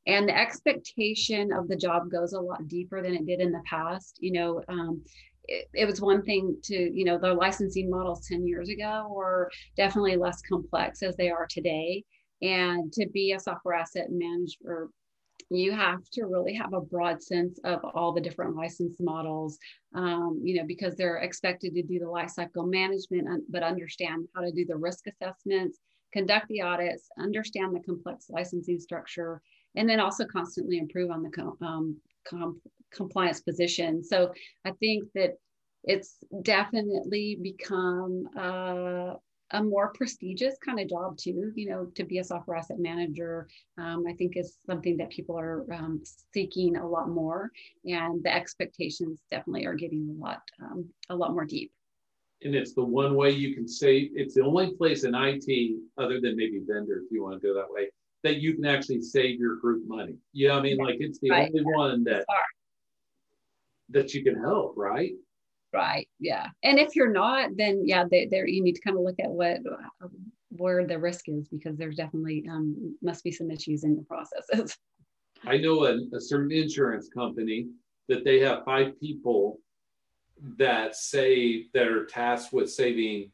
[0.06, 3.62] And the expectation of the job goes a lot deeper than it did in the
[3.68, 4.16] past.
[4.20, 5.02] You know, um,
[5.44, 9.50] it, it, was one thing to, you know, the licensing models 10 years ago were
[9.76, 12.04] definitely less complex as they are today.
[12.40, 14.88] And to be a software asset manager,
[15.50, 19.58] you have to really have a broad sense of all the different license models,
[19.94, 24.52] um, you know, because they're expected to do the lifecycle management, but understand how to
[24.52, 25.78] do the risk assessments,
[26.12, 29.42] conduct the audits, understand the complex licensing structure,
[29.74, 31.96] and then also constantly improve on the um,
[32.28, 32.60] com-
[32.92, 34.04] compliance position.
[34.04, 34.32] So
[34.64, 35.34] I think that
[35.82, 39.14] it's definitely become uh,
[39.52, 41.52] a more prestigious kind of job too.
[41.54, 45.38] You know, to be a software asset manager, um, I think is something that people
[45.38, 47.50] are um, seeking a lot more,
[47.84, 51.72] and the expectations definitely are getting a lot um, a lot more deep.
[52.42, 54.12] And it's the one way you can save.
[54.14, 57.54] It's the only place in IT, other than maybe vendor, if you want to go
[57.54, 57.90] that way,
[58.22, 60.16] that you can actually save your group money.
[60.32, 61.50] Yeah, I mean, like it's the right.
[61.54, 62.24] only one that
[63.90, 65.12] that you can help, right?
[65.72, 66.08] Right.
[66.18, 66.48] Yeah.
[66.64, 69.58] And if you're not, then yeah, there you need to kind of look at what
[70.50, 74.76] where the risk is because there's definitely um, must be some issues in the processes.
[75.46, 77.68] I know a, a certain insurance company
[78.08, 79.60] that they have five people
[80.58, 83.30] that say that are tasked with saving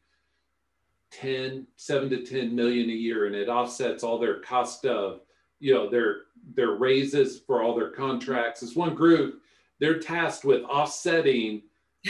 [1.11, 5.21] 10 7 to 10 million a year and it offsets all their cost of
[5.59, 6.23] you know their
[6.53, 9.41] their raises for all their contracts it's one group
[9.79, 11.61] they're tasked with offsetting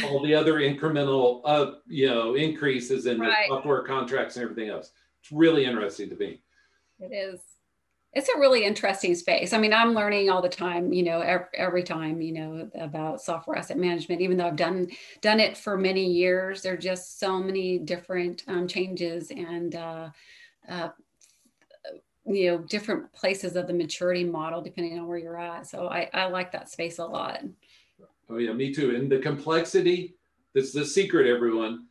[0.06, 3.48] all the other incremental uh, you know increases in right.
[3.48, 6.42] the software contracts and everything else it's really interesting to me
[7.00, 7.40] it is
[8.18, 9.54] it's a really interesting space.
[9.54, 13.22] I mean, I'm learning all the time, you know, every, every, time, you know, about
[13.22, 14.88] software asset management, even though I've done,
[15.22, 20.10] done it for many years, there are just so many different um, changes and, uh,
[20.68, 20.90] uh,
[22.26, 25.68] you know, different places of the maturity model, depending on where you're at.
[25.68, 27.44] So I, I like that space a lot.
[28.30, 28.96] Oh yeah, me too.
[28.96, 30.16] And the complexity,
[30.54, 31.88] that's the secret, everyone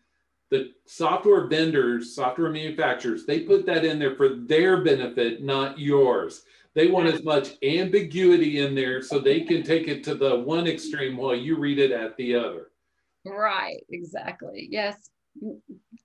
[0.51, 6.43] the software vendors, software manufacturers, they put that in there for their benefit, not yours.
[6.75, 10.67] They want as much ambiguity in there so they can take it to the one
[10.67, 12.71] extreme while you read it at the other.
[13.25, 14.69] Right, exactly.
[14.71, 15.11] Yes,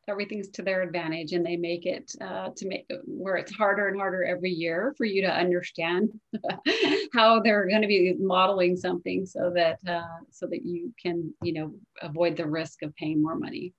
[0.08, 3.98] everything's to their advantage, and they make it uh, to make where it's harder and
[3.98, 6.10] harder every year for you to understand
[7.14, 11.54] how they're going to be modeling something so that uh, so that you can you
[11.54, 13.74] know avoid the risk of paying more money.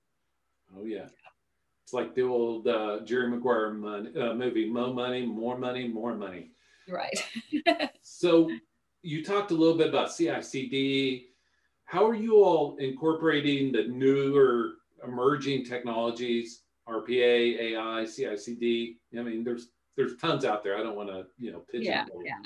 [0.77, 1.07] Oh yeah.
[1.83, 6.15] It's like the old uh, Jerry Maguire money, uh, movie, Mo Money, More Money, More
[6.15, 6.51] Money.
[6.87, 7.23] Right.
[8.01, 8.49] so
[9.01, 11.25] you talked a little bit about CICD.
[11.85, 18.95] How are you all incorporating the newer emerging technologies, RPA, AI, CICD?
[19.17, 20.77] I mean, there's there's tons out there.
[20.77, 21.83] I don't want to, you know, pitch.
[21.83, 22.39] Yeah, yeah.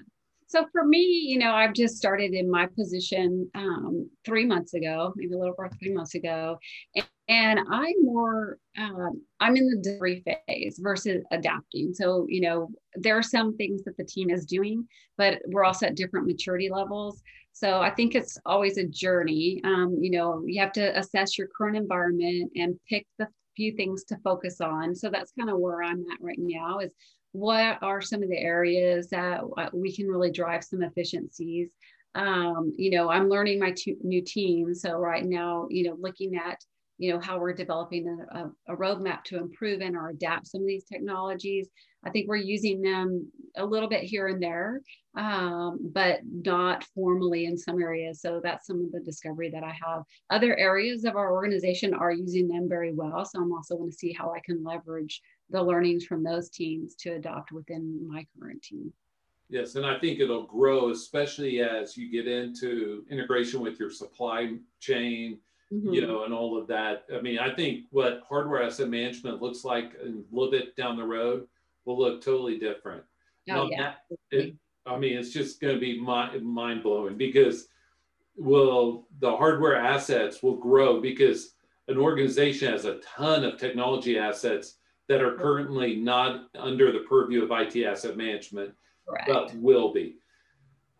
[0.49, 5.13] So for me, you know, I've just started in my position um, three months ago,
[5.17, 6.57] maybe a little over three months ago,
[6.95, 11.93] and, and I'm more, um, I'm in the delivery phase versus adapting.
[11.93, 15.87] So, you know, there are some things that the team is doing, but we're also
[15.87, 17.21] at different maturity levels.
[17.57, 19.61] So I think it's always a journey.
[19.63, 24.03] Um, you know, you have to assess your current environment and pick the few things
[24.05, 24.93] to focus on.
[24.93, 26.91] So that's kind of where I'm at right now is
[27.31, 31.69] what are some of the areas that uh, we can really drive some efficiencies
[32.15, 36.57] um, you know i'm learning my new team so right now you know looking at
[36.97, 40.67] you know how we're developing a, a, roadmap to improve and or adapt some of
[40.67, 41.69] these technologies
[42.07, 44.81] i think we're using them a little bit here and there
[45.15, 49.75] um, but not formally in some areas so that's some of the discovery that i
[49.85, 53.91] have other areas of our organization are using them very well so i'm also going
[53.91, 58.25] to see how i can leverage the learnings from those teams to adopt within my
[58.39, 58.91] current team
[59.49, 64.55] Yes, and I think it'll grow, especially as you get into integration with your supply
[64.81, 65.39] chain,
[65.71, 65.93] mm-hmm.
[65.93, 67.05] you know, and all of that.
[67.15, 71.05] I mean, I think what hardware asset management looks like a little bit down the
[71.05, 71.47] road
[71.87, 73.03] will look totally different.
[73.49, 73.93] Oh, yeah.
[74.29, 77.69] It, I mean, it's just going to be mind blowing because
[78.35, 81.55] will the hardware assets will grow because
[81.87, 84.75] an organization has a ton of technology assets
[85.07, 88.73] that are currently not under the purview of IT asset management,
[89.25, 90.17] but will be.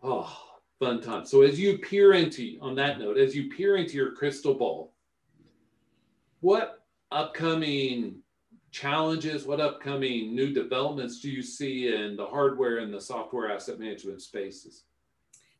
[0.02, 0.34] Oh,
[0.78, 1.26] fun time.
[1.26, 4.94] So as you peer into, on that note, as you peer into your crystal ball,
[6.40, 8.22] what upcoming
[8.78, 13.78] challenges, what upcoming new developments do you see in the hardware and the software asset
[13.78, 14.84] management spaces?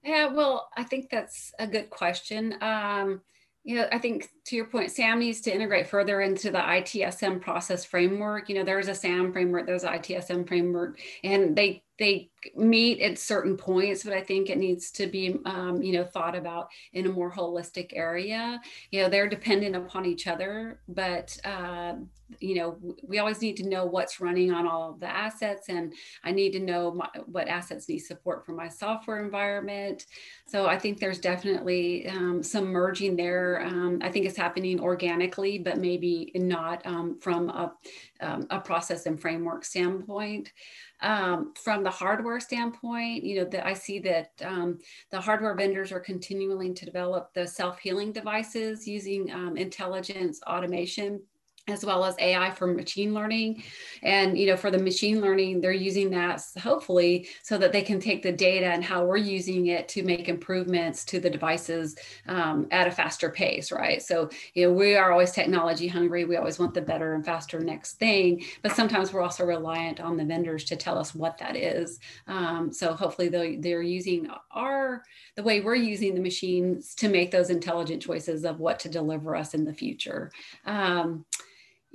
[0.04, 2.54] Yeah, well, I think that's a good question.
[2.60, 3.20] Um,
[3.64, 7.40] you know, I think to your point, SAM needs to integrate further into the ITSM
[7.40, 8.48] process framework.
[8.48, 13.18] You know, there's a SAM framework, there's an ITSM framework, and they they meet at
[13.18, 17.06] certain points, but I think it needs to be, um, you know, thought about in
[17.06, 18.60] a more holistic area.
[18.90, 21.94] You know, they're dependent upon each other, but uh,
[22.40, 25.94] you know, we always need to know what's running on all of the assets, and
[26.22, 30.06] I need to know my, what assets need support for my software environment.
[30.46, 33.62] So I think there's definitely um, some merging there.
[33.64, 37.72] Um, I think it's happening organically, but maybe not um, from a,
[38.20, 40.52] um, a process and framework standpoint.
[41.00, 44.78] Um, from the hardware standpoint, you know, that I see that um,
[45.10, 51.20] the hardware vendors are continuing to develop the self-healing devices using um, intelligence automation
[51.68, 53.62] as well as AI for machine learning.
[54.02, 58.00] And, you know, for the machine learning, they're using that hopefully so that they can
[58.00, 62.66] take the data and how we're using it to make improvements to the devices um,
[62.70, 64.02] at a faster pace, right?
[64.02, 66.24] So, you know, we are always technology hungry.
[66.24, 70.16] We always want the better and faster next thing, but sometimes we're also reliant on
[70.16, 72.00] the vendors to tell us what that is.
[72.26, 75.02] Um, so hopefully they they're using our,
[75.36, 79.36] the way we're using the machines to make those intelligent choices of what to deliver
[79.36, 80.30] us in the future.
[80.64, 81.24] Um,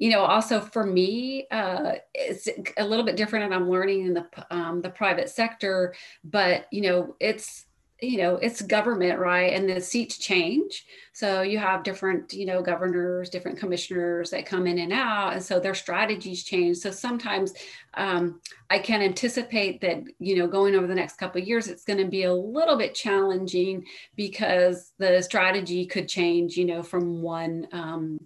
[0.04, 4.14] you know also for me uh, it's a little bit different and i'm learning in
[4.14, 7.66] the um, the private sector but you know it's
[8.04, 9.54] you know it's government right?
[9.54, 10.86] And the seats change.
[11.14, 15.44] So you have different you know governors different commissioners that come in and out and
[15.44, 16.78] so their strategies change.
[16.78, 17.54] So sometimes
[17.96, 21.86] um, i can anticipate that you know going over the next couple of years it's
[21.86, 23.86] going to be a little bit challenging
[24.16, 28.20] because the strategy could change you know from one um,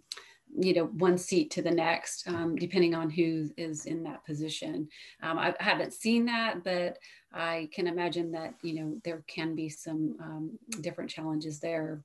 [0.59, 4.87] you know one seat to the next um, depending on who is in that position.
[5.21, 6.97] Um, i haven't seen that but
[7.33, 12.03] i can imagine that you know there can be some um, different challenges there.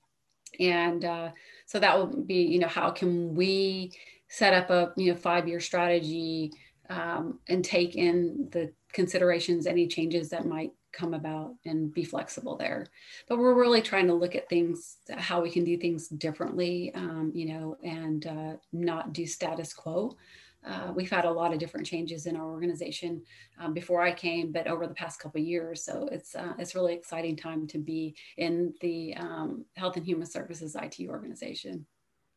[0.60, 1.30] And uh,
[1.66, 3.92] so that will be you know how can we
[4.28, 6.52] set up a you know five year strategy
[6.90, 12.56] um, and take in the considerations any changes that might come about and be flexible
[12.56, 12.86] there.
[13.28, 17.32] But we're really trying to look at things, how we can do things differently, um,
[17.34, 20.16] you know, and uh, not do status quo.
[20.64, 23.22] Uh, we've had a lot of different changes in our organization
[23.58, 25.84] um, before I came, but over the past couple years.
[25.84, 30.26] So it's uh, it's really exciting time to be in the um, Health and Human
[30.26, 31.84] Services IT organization.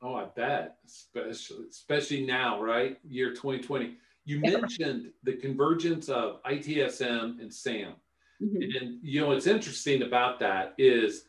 [0.02, 2.98] Oh, I bet, especially especially now, right?
[3.08, 3.96] Year 2020.
[4.26, 7.94] You mentioned the convergence of ITSM and SAM.
[8.42, 8.58] Mm-hmm.
[8.62, 11.26] And you know what's interesting about that is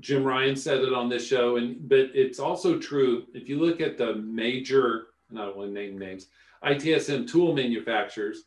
[0.00, 3.80] Jim Ryan said it on this show, and but it's also true if you look
[3.80, 6.26] at the major, I don't want to name names,
[6.64, 8.44] ITSM tool manufacturers,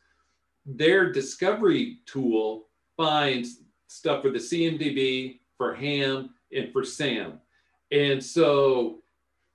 [0.66, 2.66] their discovery tool
[2.96, 7.40] finds stuff for the CMDB, for HAM, and for SAM.
[7.90, 9.02] And so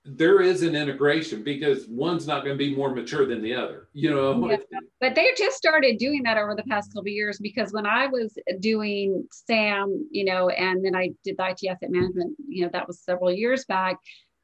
[0.04, 3.88] there is an integration because one's not going to be more mature than the other
[3.92, 4.56] you know yeah.
[4.98, 8.34] but they just started doing that over the past couple years because when i was
[8.60, 12.86] doing sam you know and then i did the it asset management you know that
[12.86, 13.96] was several years back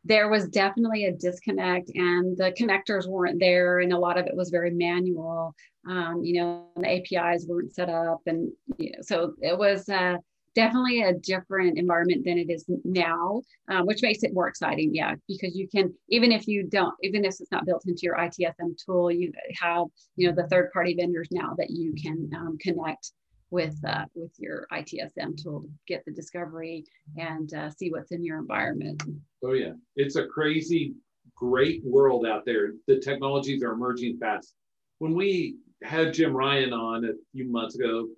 [0.04, 4.36] there was definitely a disconnect and the connectors weren't there and a lot of it
[4.36, 5.54] was very manual
[5.88, 10.16] um, you know the apis weren't set up and you know, so it was uh,
[10.56, 14.92] definitely a different environment than it is now, um, which makes it more exciting.
[14.92, 18.16] Yeah, because you can even if you don't, even if it's not built into your
[18.16, 19.30] ITSM tool, you
[19.60, 19.84] have
[20.16, 23.12] you know the third party vendors now that you can um, connect
[23.50, 26.84] with uh, with your ITSM tool to get the discovery
[27.16, 29.02] and uh, see what's in your environment.
[29.44, 30.94] Oh yeah, it's a crazy,
[31.34, 32.72] great world out there.
[32.88, 34.54] The technologies are emerging fast.
[34.98, 38.08] When we had Jim Ryan on a few months ago,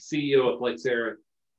[0.00, 1.14] CEO of Flexera,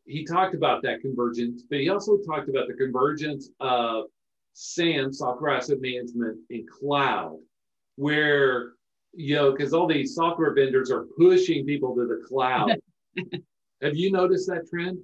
[0.05, 4.05] he talked about that convergence, but he also talked about the convergence of
[4.53, 7.37] SAM, software asset management, and cloud,
[7.95, 8.73] where,
[9.13, 12.77] you know, because all these software vendors are pushing people to the cloud.
[13.81, 14.99] Have you noticed that trend?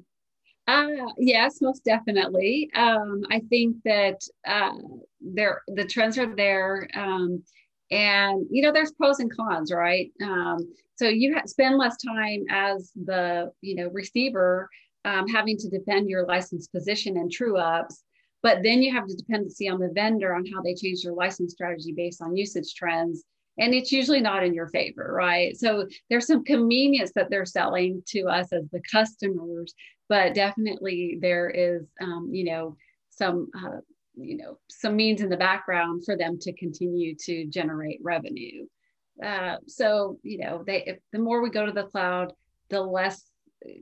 [0.67, 2.69] Uh, yes, most definitely.
[2.75, 4.73] Um, I think that uh,
[5.19, 6.87] there the trends are there.
[6.95, 7.43] Um,
[7.89, 10.59] and you know there's pros and cons right um,
[10.95, 14.69] so you ha- spend less time as the you know receiver
[15.05, 18.03] um, having to defend your license position and true ups.
[18.43, 21.53] But then you have the dependency on the vendor on how they change their license
[21.53, 23.23] strategy based on usage trends.
[23.59, 25.55] And it's usually not in your favor, right?
[25.55, 29.73] So there's some convenience that they're selling to us as the customers,
[30.09, 32.77] but definitely there is, um, you know,
[33.09, 33.81] some, uh,
[34.15, 38.65] you know, some means in the background for them to continue to generate revenue.
[39.23, 42.33] Uh, so, you know, they, if, the more we go to the cloud,
[42.69, 43.30] the less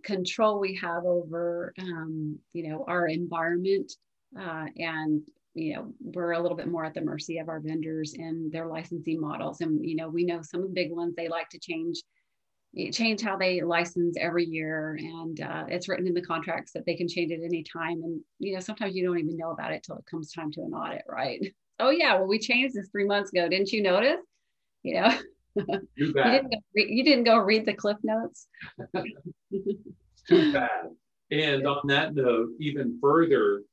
[0.04, 3.92] control we have over um, you know our environment
[4.38, 5.22] uh, and
[5.54, 8.68] you know we're a little bit more at the mercy of our vendors and their
[8.68, 9.62] licensing models.
[9.62, 12.02] And you know we know some of the big ones they like to change
[12.92, 14.96] change how they license every year.
[15.00, 18.02] And uh, it's written in the contracts that they can change it any time.
[18.04, 20.62] And you know sometimes you don't even know about it till it comes time to
[20.62, 21.42] an audit right?
[21.80, 23.50] Oh yeah well we changed this three months ago.
[23.50, 24.22] Didn't you notice?
[24.84, 25.10] You know
[25.96, 28.48] you, didn't go re- you didn't go read the cliff notes.
[30.28, 30.90] Too bad.
[31.32, 33.64] And on that note, even further,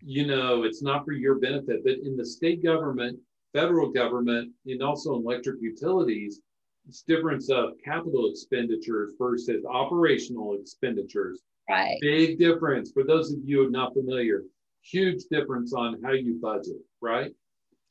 [0.00, 3.18] you know, it's not for your benefit, but in the state government,
[3.52, 6.40] federal government, and also electric utilities,
[6.88, 11.40] it's difference of capital expenditures versus operational expenditures.
[11.70, 11.98] Right.
[12.00, 12.90] Big difference.
[12.92, 14.42] For those of you not familiar,
[14.82, 17.32] huge difference on how you budget, right?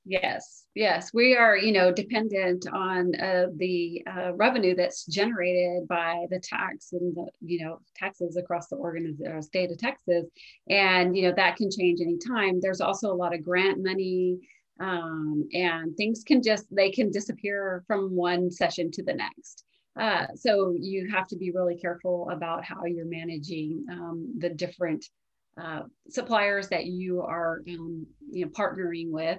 [0.03, 6.25] Yes, yes, we are, you know, dependent on uh, the uh, revenue that's generated by
[6.31, 10.25] the tax and the, you know, taxes across the organization, uh, state of Texas,
[10.67, 12.59] and you know that can change anytime.
[12.59, 14.39] There's also a lot of grant money,
[14.79, 19.65] um, and things can just they can disappear from one session to the next.
[19.99, 25.05] Uh, so you have to be really careful about how you're managing um, the different
[25.61, 29.37] uh, suppliers that you are, um, you know, partnering with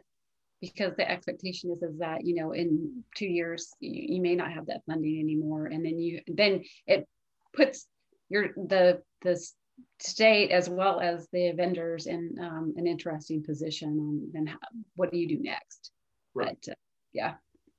[0.63, 4.53] because the expectation is is that you know in two years you, you may not
[4.53, 5.67] have that funding anymore.
[5.67, 7.07] And then you then it
[7.53, 7.87] puts
[8.31, 9.45] your the the
[9.99, 14.59] state as well as the vendors in um, an interesting position on then how,
[14.95, 15.91] what do you do next?
[16.35, 16.57] Right.
[16.65, 16.77] But, uh,
[17.13, 17.35] yeah.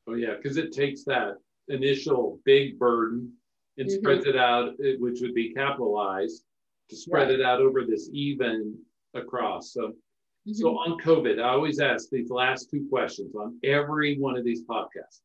[0.07, 1.35] Oh yeah because it takes that
[1.69, 3.31] initial big burden
[3.77, 3.97] and mm-hmm.
[3.97, 6.43] spreads it out which would be capitalized
[6.89, 7.39] to spread right.
[7.39, 8.77] it out over this even
[9.13, 9.71] across.
[9.71, 9.93] So
[10.47, 10.53] Mm-hmm.
[10.53, 14.63] So on COVID, I always ask these last two questions on every one of these
[14.63, 15.21] podcasts.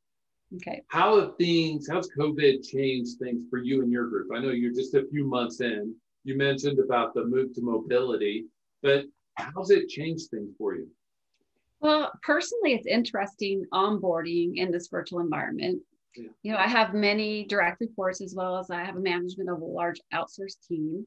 [0.57, 0.83] Okay.
[0.89, 4.29] How have things, how's COVID changed things for you and your group?
[4.35, 5.95] I know you're just a few months in.
[6.25, 8.47] You mentioned about the move to mobility,
[8.83, 9.05] but
[9.35, 10.89] how's it changed things for you?
[11.81, 15.83] Well, personally, it's interesting onboarding in this virtual environment.
[16.17, 16.29] Yeah.
[16.43, 19.61] You know, I have many direct reports as well as I have a management of
[19.61, 21.07] a large outsourced team.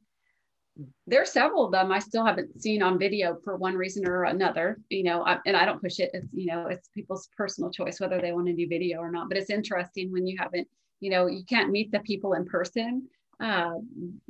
[1.06, 4.24] There are several of them I still haven't seen on video for one reason or
[4.24, 4.80] another.
[4.90, 6.12] You know, I, and I don't push it.
[6.14, 9.28] It's you know, it's people's personal choice whether they want to do video or not.
[9.28, 10.68] But it's interesting when you haven't,
[11.00, 13.08] you know, you can't meet the people in person
[13.42, 13.74] uh,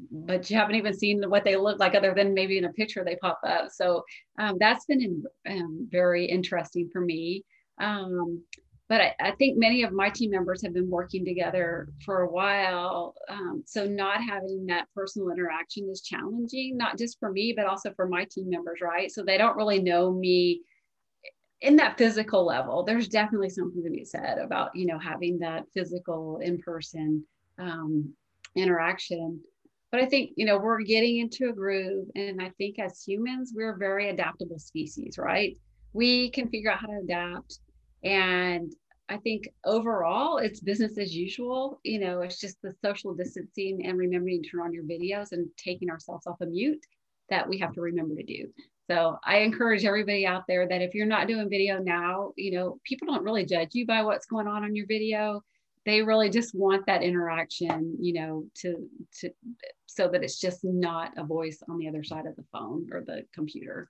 [0.09, 3.03] but you haven't even seen what they look like other than maybe in a picture
[3.03, 3.69] they pop up.
[3.69, 4.05] So
[4.39, 7.43] um, that's been in, um, very interesting for me.
[7.79, 8.41] Um,
[8.91, 12.29] but I, I, think many of my team members have been working together for a
[12.29, 13.15] while.
[13.29, 17.93] Um, so not having that personal interaction is challenging, not just for me, but also
[17.93, 19.09] for my team members, right?
[19.09, 20.63] So they don't really know me
[21.61, 22.83] in that physical level.
[22.83, 27.23] There's definitely something to be said about, you know, having that physical in person
[27.59, 28.13] um,
[28.55, 29.39] interaction.
[29.93, 32.07] But I think, you know, we're getting into a groove.
[32.17, 35.55] And I think as humans, we're a very adaptable species, right?
[35.93, 37.59] We can figure out how to adapt.
[38.03, 38.73] And
[39.11, 41.79] I think overall, it's business as usual.
[41.83, 45.47] You know, it's just the social distancing and remembering to turn on your videos and
[45.57, 46.85] taking ourselves off a of mute
[47.29, 48.47] that we have to remember to do.
[48.89, 52.79] So I encourage everybody out there that if you're not doing video now, you know,
[52.85, 55.41] people don't really judge you by what's going on on your video
[55.85, 58.87] they really just want that interaction you know to
[59.19, 59.29] to
[59.87, 63.01] so that it's just not a voice on the other side of the phone or
[63.01, 63.89] the computer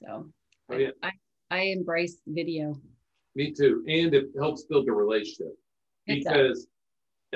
[0.00, 0.30] so
[0.70, 0.90] oh, yeah.
[1.02, 1.08] I,
[1.50, 2.80] I, I embrace video
[3.36, 5.54] me too and it helps build a relationship
[6.06, 6.66] because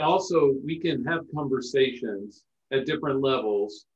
[0.00, 3.86] also we can have conversations at different levels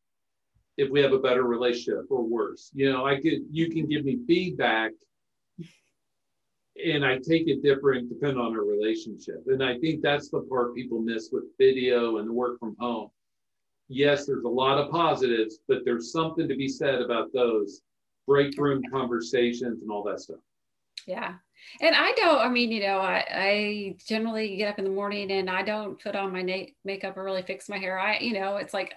[0.77, 4.05] if we have a better relationship or worse you know i could you can give
[4.05, 4.93] me feedback
[6.83, 9.45] and I take it different depending on our relationship.
[9.47, 13.11] And I think that's the part people miss with video and the work from home.
[13.89, 17.83] Yes, there's a lot of positives, but there's something to be said about those
[18.27, 20.41] break room conversations and all that stuff.
[21.07, 21.35] Yeah.
[21.81, 25.31] And I don't, I mean, you know, I, I generally get up in the morning
[25.31, 27.99] and I don't put on my na- makeup or really fix my hair.
[27.99, 28.95] I, you know, it's like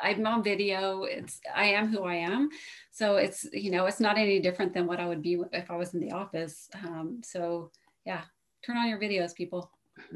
[0.00, 1.04] I'm on video.
[1.04, 2.48] It's I am who I am.
[2.90, 5.76] So it's you know it's not any different than what I would be if I
[5.76, 6.68] was in the office.
[6.84, 7.70] Um, so
[8.04, 8.22] yeah,
[8.64, 9.70] turn on your videos, people.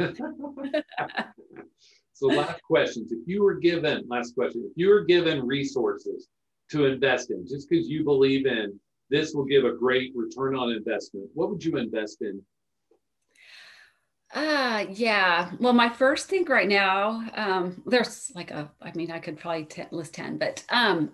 [2.13, 3.13] so last questions.
[3.13, 6.29] If you were given last question, if you were given resources
[6.71, 8.79] to invest in, just because you believe in
[9.11, 12.43] this will give a great return on investment, what would you invest in
[14.33, 15.51] uh, yeah.
[15.59, 19.65] Well, my first thing right now, um, there's like a, I mean, I could probably
[19.65, 21.11] t- list 10, but um,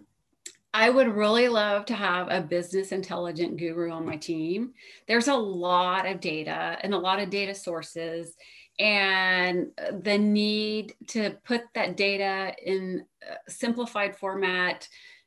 [0.74, 4.74] I would really love to have a business intelligent guru on my team.
[5.08, 8.36] There's a lot of data and a lot of data sources,
[8.78, 9.68] and
[10.02, 13.06] the need to put that data in
[13.48, 14.86] simplified format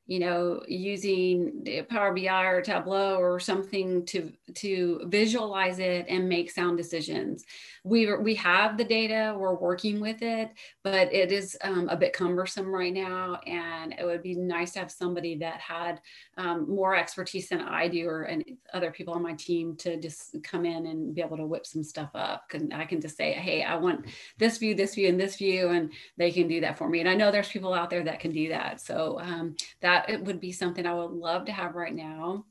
[0.10, 6.49] you know, using Power BI or Tableau or something to to visualize it and make
[6.49, 7.45] sound decisions.
[7.84, 10.49] We we have the data, we're working with it,
[10.84, 14.80] but it is um, a bit cumbersome right now, and it would be nice to
[14.80, 16.01] have somebody that had
[16.38, 18.43] um, more expertise than I do or and
[18.74, 21.84] other people on my team to just come in and be able to whip some
[21.84, 22.45] stuff up.
[22.51, 24.07] And I can just say, hey, I want
[24.39, 26.99] this view, this view, and this view, and they can do that for me.
[26.99, 28.82] And I know there's people out there that can do that.
[28.82, 32.45] So um, that it would be something I would love to have right now.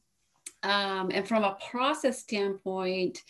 [0.63, 3.23] Um, and from a process standpoint,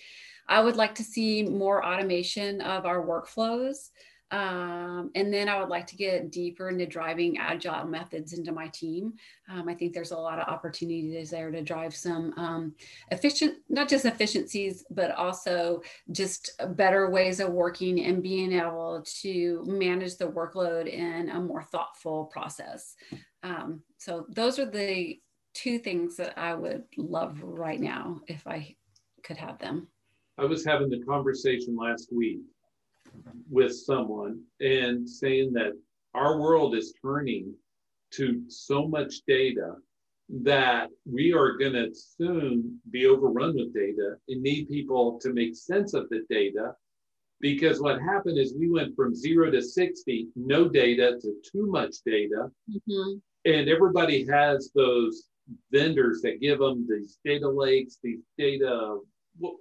[0.49, 3.91] I would like to see more automation of our workflows.
[4.31, 8.69] Um, and then I would like to get deeper into driving agile methods into my
[8.69, 9.15] team.
[9.49, 12.75] Um, I think there's a lot of opportunities there to drive some um,
[13.11, 15.81] efficient, not just efficiencies, but also
[16.13, 21.63] just better ways of working and being able to manage the workload in a more
[21.63, 22.97] thoughtful process.
[23.43, 25.19] Um, so those are the
[25.55, 28.77] two things that I would love right now if I
[29.25, 29.89] could have them.
[30.37, 32.41] I was having the conversation last week
[33.51, 35.73] with someone and saying that
[36.15, 37.55] our world is turning
[38.13, 39.75] to so much data
[40.29, 45.57] that we are going to soon be overrun with data and need people to make
[45.57, 46.73] sense of the data
[47.41, 51.97] because what happened is we went from zero to 60 no data to too much
[52.05, 53.19] data mm-hmm.
[53.47, 55.29] and everybody has those
[55.73, 58.99] vendors that give them these data lakes these data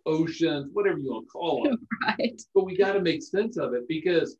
[0.05, 1.77] oceans, whatever you want to call them.
[2.07, 2.41] Right.
[2.53, 4.37] But we got to make sense of it because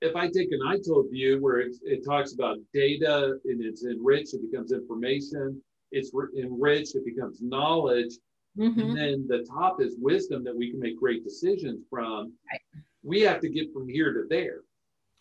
[0.00, 4.34] if I take an ITIL view where it, it talks about data and it's enriched,
[4.34, 5.60] it becomes information,
[5.90, 8.14] it's enriched, it becomes knowledge.
[8.58, 8.80] Mm-hmm.
[8.80, 12.32] And then the top is wisdom that we can make great decisions from.
[12.50, 12.60] Right.
[13.02, 14.60] We have to get from here to there.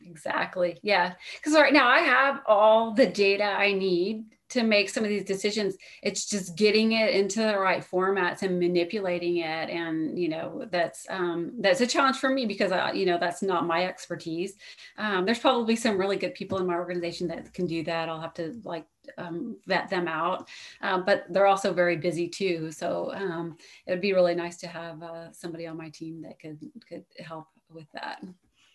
[0.02, 0.78] Exactly.
[0.82, 1.14] Yeah.
[1.38, 5.24] Because right now I have all the data I need to make some of these
[5.24, 5.76] decisions.
[6.04, 9.70] It's just getting it into the right formats and manipulating it.
[9.70, 13.42] And, you know, that's, um, that's a challenge for me because, I, you know, that's
[13.42, 14.54] not my expertise.
[14.98, 18.10] Um, there's probably some really good people in my organization that can do that.
[18.10, 18.86] I'll have to like
[19.18, 20.48] um, vet them out,
[20.82, 22.72] um, but they're also very busy too.
[22.72, 26.40] So um, it would be really nice to have uh, somebody on my team that
[26.40, 28.24] could, could help with that.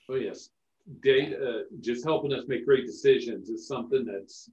[0.09, 0.51] Oh yes
[1.03, 4.51] data, uh, just helping us make great decisions is something that's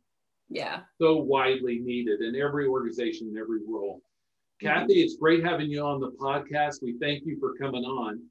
[0.50, 4.02] yeah so widely needed in every organization in every role.
[4.62, 4.68] Mm-hmm.
[4.68, 6.82] Kathy, it's great having you on the podcast.
[6.82, 8.22] We thank you for coming on.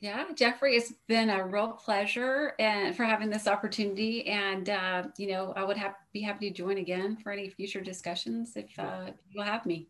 [0.00, 4.26] Yeah, Jeffrey, it's been a real pleasure and for having this opportunity.
[4.28, 7.80] And uh, you know, I would have, be happy to join again for any future
[7.80, 9.88] discussions if uh, you'll have me.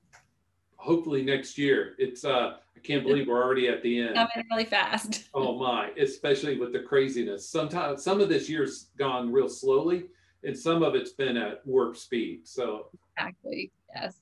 [0.76, 1.94] Hopefully next year.
[1.98, 4.14] It's uh, I can't believe we're already at the end.
[4.14, 5.24] Coming really fast.
[5.34, 7.48] oh my, especially with the craziness.
[7.48, 10.04] Sometimes some of this year's gone real slowly,
[10.48, 12.48] and some of it's been at warp speed.
[12.48, 12.88] So
[13.18, 14.16] exactly, yes.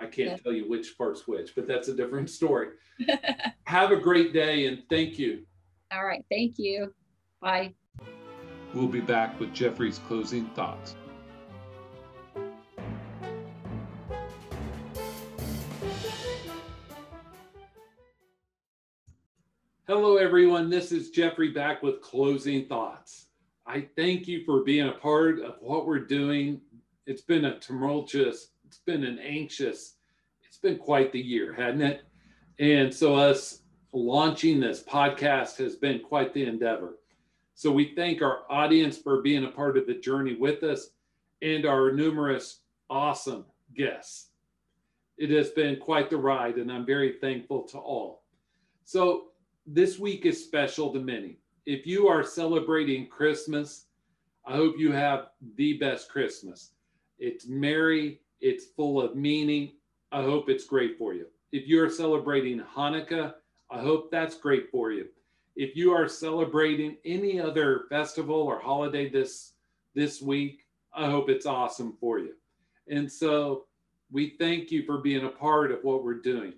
[0.00, 0.40] I can't yes.
[0.42, 2.70] tell you which part's which, but that's a different story.
[3.64, 5.44] Have a great day and thank you.
[5.92, 6.92] All right, thank you.
[7.40, 7.74] Bye.
[8.74, 10.96] We'll be back with Jeffrey's closing thoughts.
[19.86, 20.70] Hello, everyone.
[20.70, 23.27] This is Jeffrey back with closing thoughts.
[23.68, 26.62] I thank you for being a part of what we're doing.
[27.06, 29.96] It's been a tumultuous, it's been an anxious,
[30.42, 32.02] it's been quite the year, hadn't it?
[32.58, 33.60] And so, us
[33.92, 36.94] launching this podcast has been quite the endeavor.
[37.56, 40.88] So, we thank our audience for being a part of the journey with us
[41.42, 43.44] and our numerous awesome
[43.76, 44.30] guests.
[45.18, 48.22] It has been quite the ride, and I'm very thankful to all.
[48.84, 49.26] So,
[49.66, 51.36] this week is special to many.
[51.68, 53.88] If you are celebrating Christmas,
[54.46, 56.70] I hope you have the best Christmas.
[57.18, 59.72] It's merry, it's full of meaning.
[60.10, 61.26] I hope it's great for you.
[61.52, 63.34] If you're celebrating Hanukkah,
[63.70, 65.08] I hope that's great for you.
[65.56, 69.52] If you are celebrating any other festival or holiday this
[69.94, 70.64] this week,
[70.94, 72.32] I hope it's awesome for you.
[72.90, 73.66] And so
[74.10, 76.54] we thank you for being a part of what we're doing.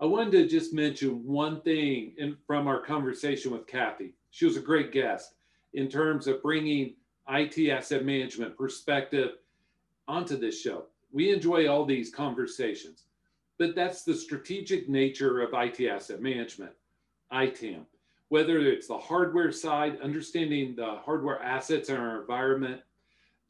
[0.00, 4.14] I wanted to just mention one thing in, from our conversation with Kathy.
[4.30, 5.34] She was a great guest
[5.74, 6.94] in terms of bringing
[7.28, 9.32] IT asset management perspective
[10.08, 10.84] onto this show.
[11.12, 13.04] We enjoy all these conversations,
[13.58, 16.72] but that's the strategic nature of IT asset management,
[17.30, 17.84] ITAM.
[18.30, 22.80] Whether it's the hardware side, understanding the hardware assets in our environment,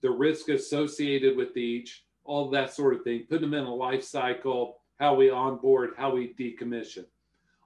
[0.01, 4.03] the risk associated with each, all that sort of thing, putting them in a life
[4.03, 7.07] cycle, how we onboard, how we decommission.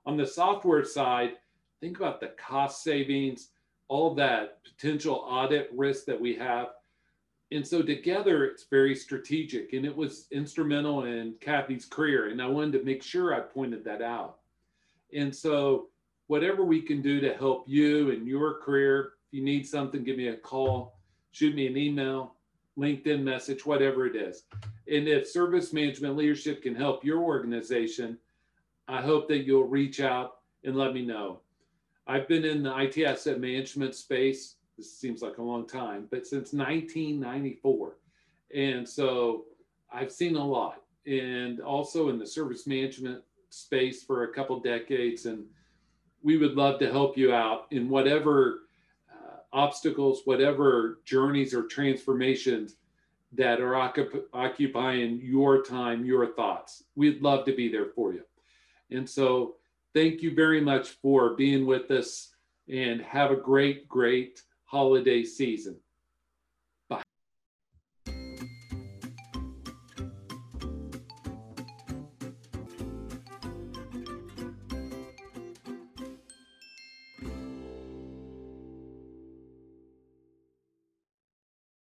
[0.06, 1.32] On the software side,
[1.80, 3.48] think about the cost savings,
[3.88, 6.68] all that potential audit risk that we have.
[7.50, 9.72] And so together, it's very strategic.
[9.72, 12.28] And it was instrumental in Kathy's career.
[12.28, 14.38] And I wanted to make sure I pointed that out.
[15.12, 15.88] And so,
[16.28, 20.16] whatever we can do to help you in your career, if you need something, give
[20.16, 20.98] me a call,
[21.32, 22.34] shoot me an email,
[22.78, 24.44] LinkedIn message, whatever it is.
[24.88, 28.18] And if service management leadership can help your organization,
[28.88, 31.40] I hope that you'll reach out and let me know.
[32.06, 36.26] I've been in the IT asset management space, this seems like a long time, but
[36.26, 37.96] since 1994.
[38.54, 39.44] And so
[39.92, 45.26] I've seen a lot and also in the service management space for a couple decades.
[45.26, 45.44] And
[46.22, 48.63] we would love to help you out in whatever
[49.54, 52.76] obstacles, whatever journeys or transformations
[53.32, 56.84] that are occup- occupying your time, your thoughts.
[56.94, 58.22] We'd love to be there for you.
[58.90, 59.54] And so,
[59.94, 62.34] thank you very much for being with us
[62.68, 65.76] and have a great, great holiday season.